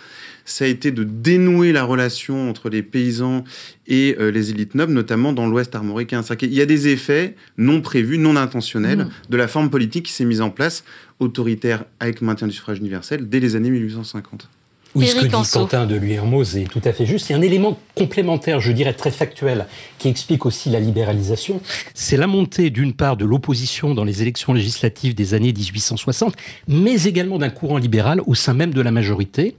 [0.45, 3.45] ça a été de dénouer la relation entre les paysans
[3.87, 6.23] et euh, les élites nobles, notamment dans l'Ouest armoricain.
[6.43, 9.11] Il y a des effets non prévus, non intentionnels mmh.
[9.31, 10.85] de la forme politique qui s'est mise en place,
[11.21, 14.49] autoritaire avec maintien du suffrage universel, dès les années 1850.
[14.94, 17.29] Oui, ce que dit Quentin de Hermoz est tout à fait juste.
[17.29, 19.66] Il y a un élément complémentaire, je dirais très factuel,
[19.98, 21.61] qui explique aussi la libéralisation.
[21.94, 26.35] C'est la montée d'une part de l'opposition dans les élections législatives des années 1860,
[26.68, 29.57] mais également d'un courant libéral au sein même de la majorité.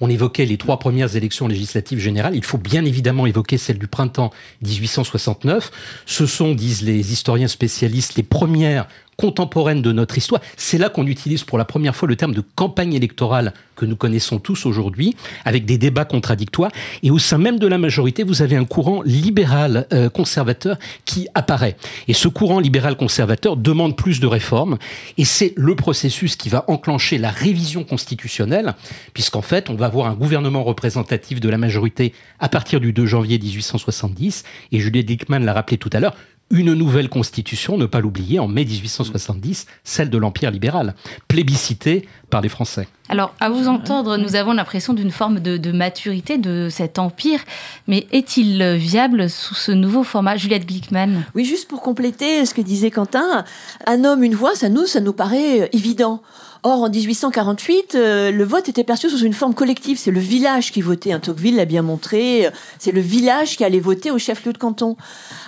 [0.00, 2.36] On évoquait les trois premières élections législatives générales.
[2.36, 4.30] Il faut bien évidemment évoquer celle du printemps
[4.62, 5.70] 1869.
[6.04, 8.86] Ce sont, disent les historiens spécialistes, les premières
[9.16, 10.40] contemporaine de notre histoire.
[10.56, 13.96] C'est là qu'on utilise pour la première fois le terme de campagne électorale que nous
[13.96, 15.14] connaissons tous aujourd'hui,
[15.44, 16.70] avec des débats contradictoires.
[17.02, 21.28] Et au sein même de la majorité, vous avez un courant libéral euh, conservateur qui
[21.34, 21.76] apparaît.
[22.08, 24.78] Et ce courant libéral conservateur demande plus de réformes.
[25.18, 28.74] Et c'est le processus qui va enclencher la révision constitutionnelle,
[29.12, 33.06] puisqu'en fait, on va avoir un gouvernement représentatif de la majorité à partir du 2
[33.06, 34.44] janvier 1870.
[34.72, 36.16] Et Juliette Dickman l'a rappelé tout à l'heure,
[36.50, 40.94] une nouvelle constitution, ne pas l'oublier, en mai 1870, celle de l'Empire libéral,
[41.26, 42.88] plébiscitée par les Français.
[43.08, 47.40] Alors, à vous entendre, nous avons l'impression d'une forme de, maturité de cet empire,
[47.86, 51.22] mais est-il viable sous ce nouveau format Juliette Glickman?
[51.34, 53.44] Oui, juste pour compléter ce que disait Quentin,
[53.86, 56.22] un homme, une voix, ça nous, ça nous paraît évident.
[56.68, 60.00] Or, en 1848, euh, le vote était perçu sous une forme collective.
[60.00, 61.12] C'est le village qui votait.
[61.12, 62.50] Un Tocqueville l'a bien montré.
[62.80, 64.96] C'est le village qui allait voter au chef-lieu de canton.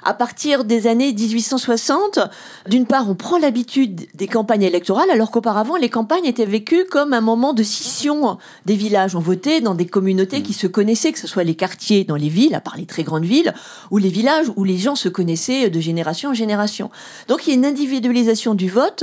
[0.04, 2.20] À partir des années 1860,
[2.68, 7.12] d'une part, on prend l'habitude des campagnes électorales, alors qu'auparavant, les campagnes étaient vécues comme
[7.12, 9.16] un moment de scission des villages.
[9.16, 12.28] On votait dans des communautés qui se connaissaient, que ce soit les quartiers dans les
[12.28, 13.54] villes, à part les très grandes villes,
[13.90, 16.92] ou les villages où les gens se connaissaient de génération en génération.
[17.26, 19.02] Donc, il y a une individualisation du vote,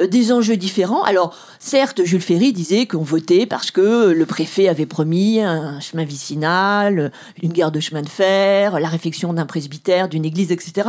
[0.00, 1.04] euh, des enjeux différents.
[1.04, 6.02] Alors, Certes, Jules Ferry disait qu'on votait parce que le préfet avait promis un chemin
[6.02, 10.88] vicinal, une gare de chemin de fer, la réfection d'un presbytère, d'une église, etc.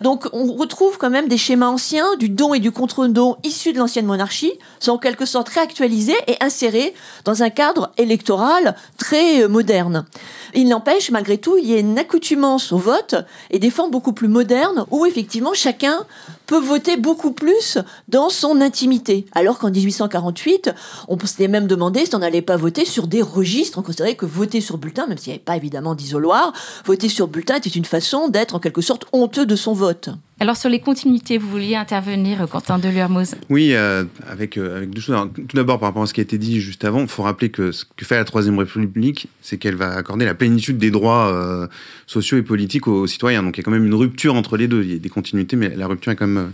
[0.00, 3.78] Donc on retrouve quand même des schémas anciens du don et du contre-don issus de
[3.78, 6.92] l'ancienne monarchie, sont en quelque sorte réactualisés et insérés
[7.24, 10.06] dans un cadre électoral très moderne.
[10.54, 13.14] Il n'empêche, malgré tout, il y a une accoutumance au vote
[13.52, 16.04] et des formes beaucoup plus modernes où effectivement chacun
[16.50, 17.78] peut voter beaucoup plus
[18.08, 19.24] dans son intimité.
[19.30, 20.72] Alors qu'en 1848,
[21.06, 23.78] on s'était même demandé si on n'allait pas voter sur des registres.
[23.78, 26.52] On considérait que voter sur bulletin, même s'il n'y avait pas évidemment d'isoloir,
[26.84, 30.10] voter sur bulletin était une façon d'être en quelque sorte honteux de son vote.
[30.42, 35.02] Alors sur les continuités, vous vouliez intervenir, Quentin Deluermoz Oui, euh, avec, euh, avec deux
[35.02, 35.28] choses.
[35.34, 37.50] tout d'abord, par rapport à ce qui a été dit juste avant, il faut rappeler
[37.50, 41.28] que ce que fait la Troisième République, c'est qu'elle va accorder la plénitude des droits
[41.28, 41.66] euh,
[42.06, 43.42] sociaux et politiques aux, citoyens.
[43.42, 44.82] Donc il y a quand même une rupture entre les deux.
[44.82, 46.52] Il y a des continuités, mais la rupture est quand même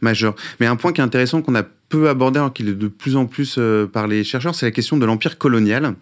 [0.00, 0.34] majeure.
[0.58, 3.14] Mais un point qui est intéressant qu'on a peu abordé, alors qu'il est de plus
[3.14, 3.56] en plus
[3.92, 5.94] par les chercheurs, c'est la question de l'empire colonial,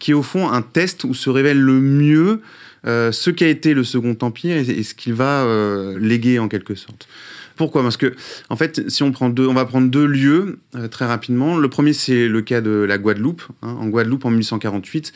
[0.00, 2.38] qui est au fond un test où se révèle le mieux euh,
[2.84, 7.08] ce qu'a été le Second Empire et, ce qu'il va euh, léguer en quelque sorte.
[7.56, 7.82] Pourquoi?
[7.82, 8.14] Parce que,
[8.48, 11.58] en fait, si on prend deux, on va prendre deux lieux euh, très rapidement.
[11.58, 13.42] Le premier, c'est le cas de la Guadeloupe.
[13.62, 13.76] Hein.
[13.78, 15.12] En Guadeloupe, en 1848,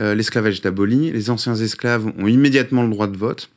[0.00, 1.12] l'esclavage est aboli.
[1.12, 3.48] Les anciens esclaves ont immédiatement le droit de vote.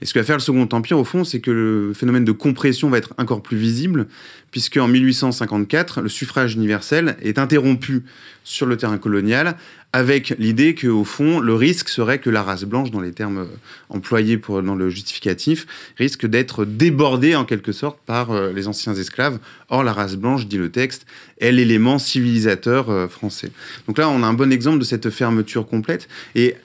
[0.00, 2.32] Et ce que va faire le Second Empire, au fond, c'est que le phénomène de
[2.32, 4.06] compression va être encore plus visible,
[4.50, 8.02] puisque en 1854, le suffrage universel est interrompu
[8.42, 9.56] sur le terrain colonial
[9.94, 13.44] avec l'idée qu'au fond, le risque serait que la race blanche, dans les termes euh,
[13.90, 18.92] employés pour, dans le justificatif, risque d'être débordée en quelque sorte par euh, les anciens
[18.94, 19.38] esclaves.
[19.68, 21.06] Or, la race blanche, dit le texte,
[21.38, 23.52] est l'élément civilisateur euh, français.
[23.86, 26.08] Donc là, on a un bon exemple de cette fermeture complète.
[26.34, 26.56] Et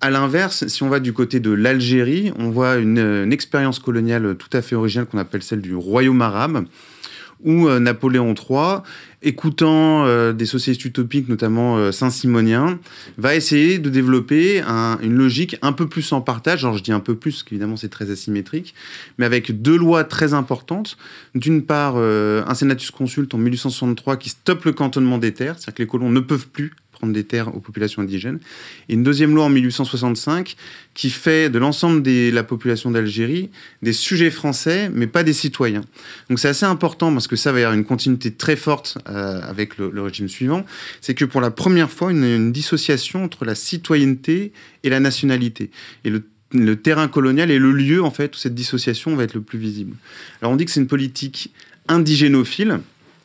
[0.00, 4.36] à l'inverse, si on va du côté de l'Algérie, on voit une, une expérience coloniale
[4.36, 6.64] tout à fait originale qu'on appelle celle du royaume arabe
[7.44, 8.82] où Napoléon III
[9.22, 12.78] écoutant euh, des sociétés utopiques, notamment euh, Saint-Simonien,
[13.16, 14.62] va essayer de développer
[15.02, 16.64] une logique un peu plus en partage.
[16.64, 18.74] Alors je dis un peu plus, qu'évidemment c'est très asymétrique,
[19.18, 20.96] mais avec deux lois très importantes.
[21.34, 25.74] D'une part, euh, un Senatus Consulte en 1863 qui stoppe le cantonnement des terres, c'est-à-dire
[25.74, 28.40] que les colons ne peuvent plus prendre des terres aux populations indigènes.
[28.88, 30.56] Et une deuxième loi en 1865
[30.94, 33.50] qui fait de l'ensemble de la population d'Algérie
[33.82, 35.84] des sujets français, mais pas des citoyens.
[36.28, 39.40] Donc c'est assez important parce que ça va y avoir une continuité très forte euh,
[39.42, 40.64] avec le, régime suivant.
[41.00, 45.70] C'est que pour la première fois, une, une dissociation entre la citoyenneté et la nationalité.
[46.04, 49.42] Et le terrain colonial est le lieu en fait où cette dissociation va être le
[49.42, 49.94] plus visible.
[50.40, 51.52] Alors on dit que c'est une politique
[51.88, 52.80] indigénophile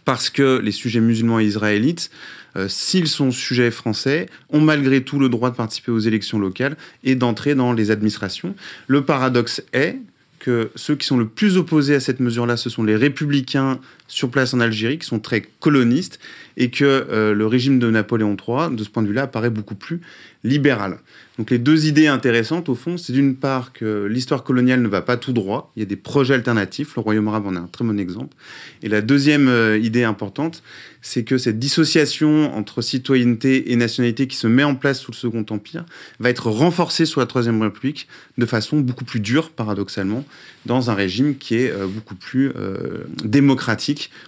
[0.05, 2.11] parce que les sujets musulmans et israélites
[2.55, 6.77] euh, s'ils sont sujets français, ont malgré tout le droit de participer aux élections locales
[7.03, 8.55] et d'entrer dans les administrations.
[8.87, 9.97] Le paradoxe est
[10.39, 13.79] que ceux qui sont le plus opposés à cette mesure-là, ce sont les républicains
[14.13, 16.19] sur place en Algérie, qui sont très colonistes,
[16.57, 19.75] et que euh, le régime de Napoléon III, de ce point de vue-là, apparaît beaucoup
[19.75, 20.01] plus
[20.43, 20.99] libéral.
[21.39, 25.01] Donc les deux idées intéressantes, au fond, c'est d'une part que l'histoire coloniale ne va
[25.01, 27.69] pas tout droit, il y a des projets alternatifs, le Royaume arabe en est un
[27.71, 28.35] très bon exemple.
[28.83, 30.61] Et la deuxième euh, idée importante,
[31.01, 35.17] c'est que cette dissociation entre citoyenneté et nationalité qui se met en place sous le
[35.17, 35.85] Second Empire
[36.19, 38.07] va être renforcée sous la Troisième République
[38.37, 40.23] de façon beaucoup plus dure, paradoxalement,
[40.65, 43.05] dans un régime qui est euh, beaucoup plus euh,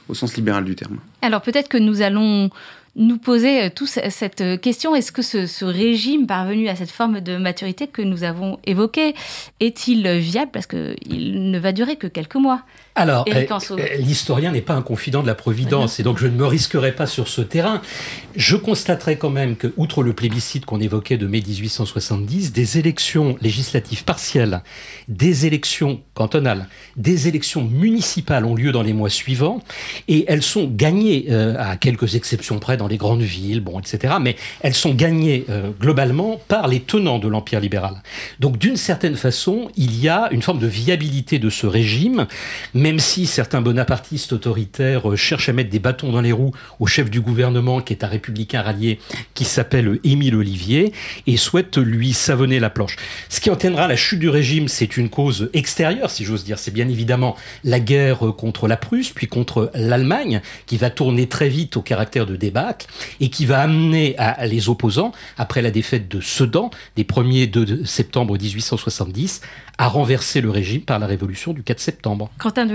[0.10, 1.00] au sens libéral du terme.
[1.22, 2.50] Alors peut-être que nous allons
[2.96, 4.96] nous poser euh, tous cette euh, question.
[4.96, 9.16] Est-ce que ce, régime parvenu à cette forme de maturité que nous avons évoquée
[9.60, 10.52] est-il viable?
[10.52, 12.62] Parce qu'il ne va durer que quelques mois.
[12.96, 13.46] Alors, euh,
[14.00, 17.08] l'historien n'est pas un confident de la Providence, et donc je ne me risquerai pas
[17.08, 17.82] sur ce terrain.
[18.38, 23.38] Je constaterai quand même que, outre le plébiscite qu'on évoquait de mai 1870, des élections
[23.42, 24.62] législatives partielles,
[25.10, 29.60] des élections cantonales, des élections municipales ont lieu dans les mois suivants,
[30.08, 34.16] et elles sont gagnées, à quelques exceptions près, dans les grandes villes, bon, etc.
[34.22, 38.02] Mais elles sont gagnées euh, globalement par les tenants de l'empire libéral.
[38.40, 42.28] Donc d'une certaine façon, il y a une forme de viabilité de ce régime,
[42.86, 46.86] même si certains bonapartistes autoritaires euh, cherchent à mettre des bâtons dans les roues au
[46.86, 49.00] chef du gouvernement, qui est un républicain rallié,
[49.34, 50.94] qui s'appelle Émile Olivier,
[51.26, 52.98] et souhaitent lui savonner la planche.
[53.28, 56.60] Ce qui entraînera la chute du régime, c'est une cause extérieure, si j'ose dire.
[56.60, 61.50] C'est bien évidemment la guerre contre la Prusse, puis contre l'Allemagne, qui va tourner très
[61.50, 62.78] vite au caractère de débat
[63.20, 67.84] et qui va amener à, les opposants, après la défaite de Sedan, des 1er 2
[67.84, 69.42] septembre 1870,
[69.78, 72.30] à renverser le régime par la révolution du 4 septembre.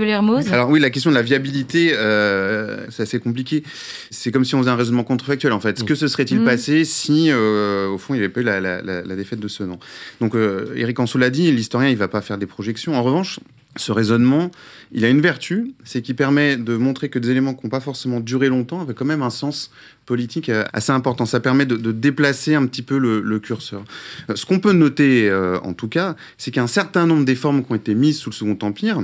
[0.51, 3.63] Alors oui, la question de la viabilité, euh, c'est assez compliqué.
[4.09, 5.79] C'est comme si on faisait un raisonnement contrefactuel en fait.
[5.79, 6.45] Ce que se serait-il mm.
[6.45, 9.79] passé si, euh, au fond, il n'y avait pas eu la, défaite de Sedan
[10.19, 12.95] Donc euh, Eric Ansou l'a dit, l'historien, il ne va pas faire des projections.
[12.95, 13.39] En revanche,
[13.77, 14.51] ce raisonnement,
[14.91, 17.79] il a une vertu, c'est qu'il permet de montrer que des éléments qui n'ont pas
[17.79, 19.71] forcément duré longtemps avaient quand même un sens
[20.05, 21.25] politique euh, assez important.
[21.25, 23.83] Ça permet de, déplacer un petit peu le, curseur.
[24.29, 27.63] Euh, ce qu'on peut noter, euh, en tout cas, c'est qu'un certain nombre des formes
[27.63, 29.03] qui ont été mises sous le Second Empire,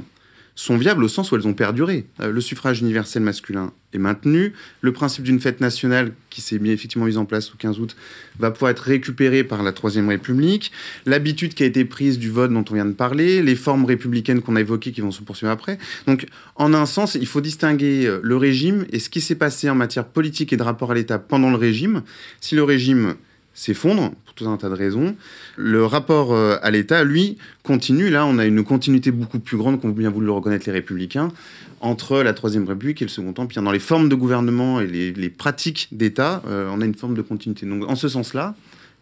[0.58, 2.08] sont viables au sens où elles ont perduré.
[2.20, 4.54] Euh, le suffrage universel masculin est maintenu.
[4.82, 7.96] Le principe d'une fête nationale qui s'est effectivement mise en place au 15 août
[8.40, 10.72] va pouvoir être récupéré par la Troisième République.
[11.06, 14.42] L'habitude qui a été prise du vote dont on vient de parler, les formes républicaines
[14.42, 15.78] qu'on a évoquées qui vont se poursuivre après.
[16.08, 19.70] Donc, en un sens, il faut distinguer euh, le régime et ce qui s'est passé
[19.70, 22.02] en matière politique et de rapport à l'État pendant le régime.
[22.42, 23.14] Si le régime
[23.58, 25.16] s'effondre, pour tout un tas de raisons.
[25.56, 28.10] Le rapport euh, à l'État, lui, continue.
[28.10, 31.32] Là, on a une continuité beaucoup plus grande, qu'ont bien voulu le reconnaître les républicains,
[31.82, 33.64] entre la Troisième République et le Second Empire.
[33.64, 37.24] Dans les formes de gouvernement et les, pratiques d'État, euh, on a une forme de
[37.24, 37.66] continuité.
[37.66, 38.54] Donc, en ce sens-là,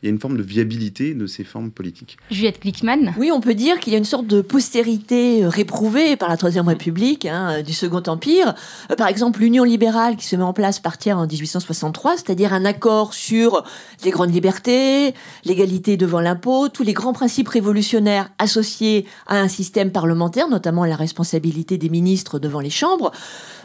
[0.05, 2.17] il y a une forme de viabilité de ces formes politiques.
[2.29, 6.15] Juliette Glickman Oui, on peut dire qu'il y a une sorte de postérité euh, réprouvée
[6.15, 8.53] par la Troisième République hein, euh, du Second Empire.
[8.91, 12.65] Euh, par exemple, l'Union libérale qui se met en place partir en 1863, c'est-à-dire un
[12.65, 13.63] accord sur
[14.03, 19.91] les grandes libertés, l'égalité devant l'impôt, tous les grands principes révolutionnaires associés à un système
[19.91, 23.11] parlementaire, notamment la responsabilité des ministres devant les chambres.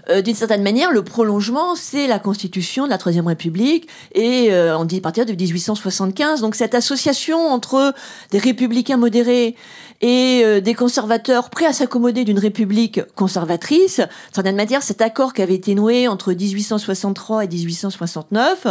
[0.09, 4.77] Euh, d'une certaine manière, le prolongement, c'est la constitution de la Troisième République, et euh,
[4.79, 6.30] on dit à partir de 1875.
[6.39, 7.93] Donc cette association entre
[8.31, 9.57] des républicains modérés
[10.01, 13.97] et euh, des conservateurs prêts à s'accommoder d'une république conservatrice.
[13.97, 18.67] D'une certaine manière, cet accord qui avait été noué entre 1863 et 1869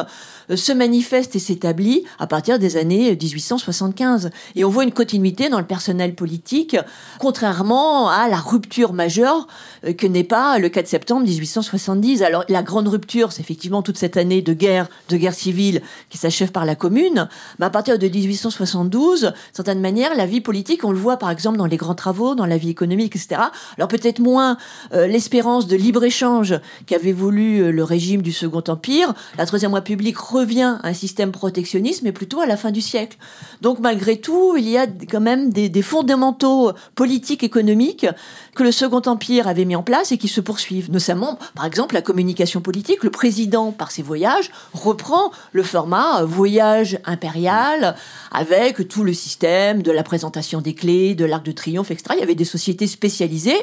[0.49, 4.31] euh, se manifeste et s'établit à partir des années 1875.
[4.55, 6.75] Et on voit une continuité dans le personnel politique,
[7.19, 9.47] contrairement à la rupture majeure
[9.85, 12.23] euh, que n'est pas le 4 septembre 1870.
[12.23, 16.17] Alors la grande rupture, c'est effectivement toute cette année de guerre, de guerre civile qui
[16.17, 17.29] s'achève par la Commune.
[17.59, 21.29] Mais à partir de 1872, d'une certaine manière, la vie politique, on le voit par
[21.29, 23.41] exemple dans les grands travaux, dans la vie économique, etc.
[23.77, 24.57] Alors peut-être moins
[24.93, 29.13] euh, l'espérance de libre-échange qu'avait voulu euh, le régime du Second Empire.
[29.37, 33.17] La Troisième République revient à un système protectionniste, mais plutôt à la fin du siècle.
[33.61, 38.07] Donc malgré tout, il y a quand même des, des fondamentaux politiques, économiques
[38.55, 40.91] que le Second Empire avait mis en place et qui se poursuivent.
[40.91, 43.03] Notamment, par exemple, la communication politique.
[43.03, 47.95] Le président, par ses voyages, reprend le format voyage impérial
[48.31, 52.15] avec tout le système de la présentation des clés, de l'Arc de Triomphe, etc.
[52.17, 53.57] Il y avait des sociétés spécialisées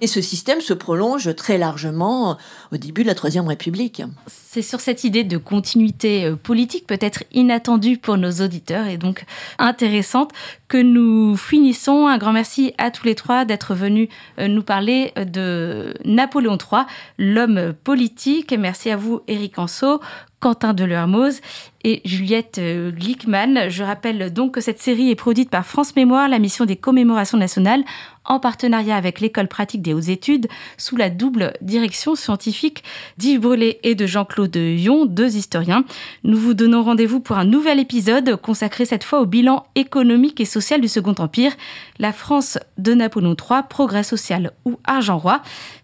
[0.00, 2.36] et ce système se prolonge très largement
[2.72, 4.02] au début de la Troisième République.
[4.26, 9.24] C'est sur cette idée de continuité euh, politique peut-être inattendue pour nos auditeurs et donc
[9.58, 10.32] intéressante
[10.68, 12.06] que nous finissons.
[12.06, 16.82] Un grand merci à tous les trois d'être venus euh, nous parler de Napoléon III,
[17.18, 18.54] l'homme politique.
[18.58, 20.00] Merci à vous, Éric Anso,
[20.42, 21.40] Quentin Delermoz
[21.84, 23.68] et Juliette euh, Glickman.
[23.68, 27.38] Je rappelle donc que cette série est produite par France Mémoire, la mission des commémorations
[27.38, 27.84] nationales,
[28.24, 32.82] en partenariat avec l'école pratique des hautes études sous la double direction scientifique
[33.18, 35.84] d'Yves Brûlé et de Jean-Claude Yon, deux historiens.
[36.24, 40.44] Nous vous donnons rendez-vous pour un nouvel épisode consacré cette fois au bilan économique et
[40.44, 41.52] social du Second Empire,
[42.00, 45.42] la France de Napoléon III, progrès social ou argent roi.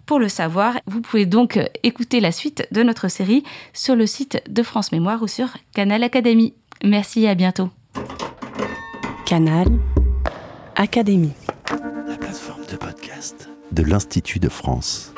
[0.08, 3.44] Pour le savoir, vous pouvez donc écouter la suite de notre série
[3.74, 6.54] sur le site de France Mémoire ou sur Canal Académie.
[6.82, 7.68] Merci et à bientôt.
[9.26, 9.66] Canal
[10.76, 11.34] Académie.
[12.08, 15.12] La plateforme de podcast de l'Institut de France.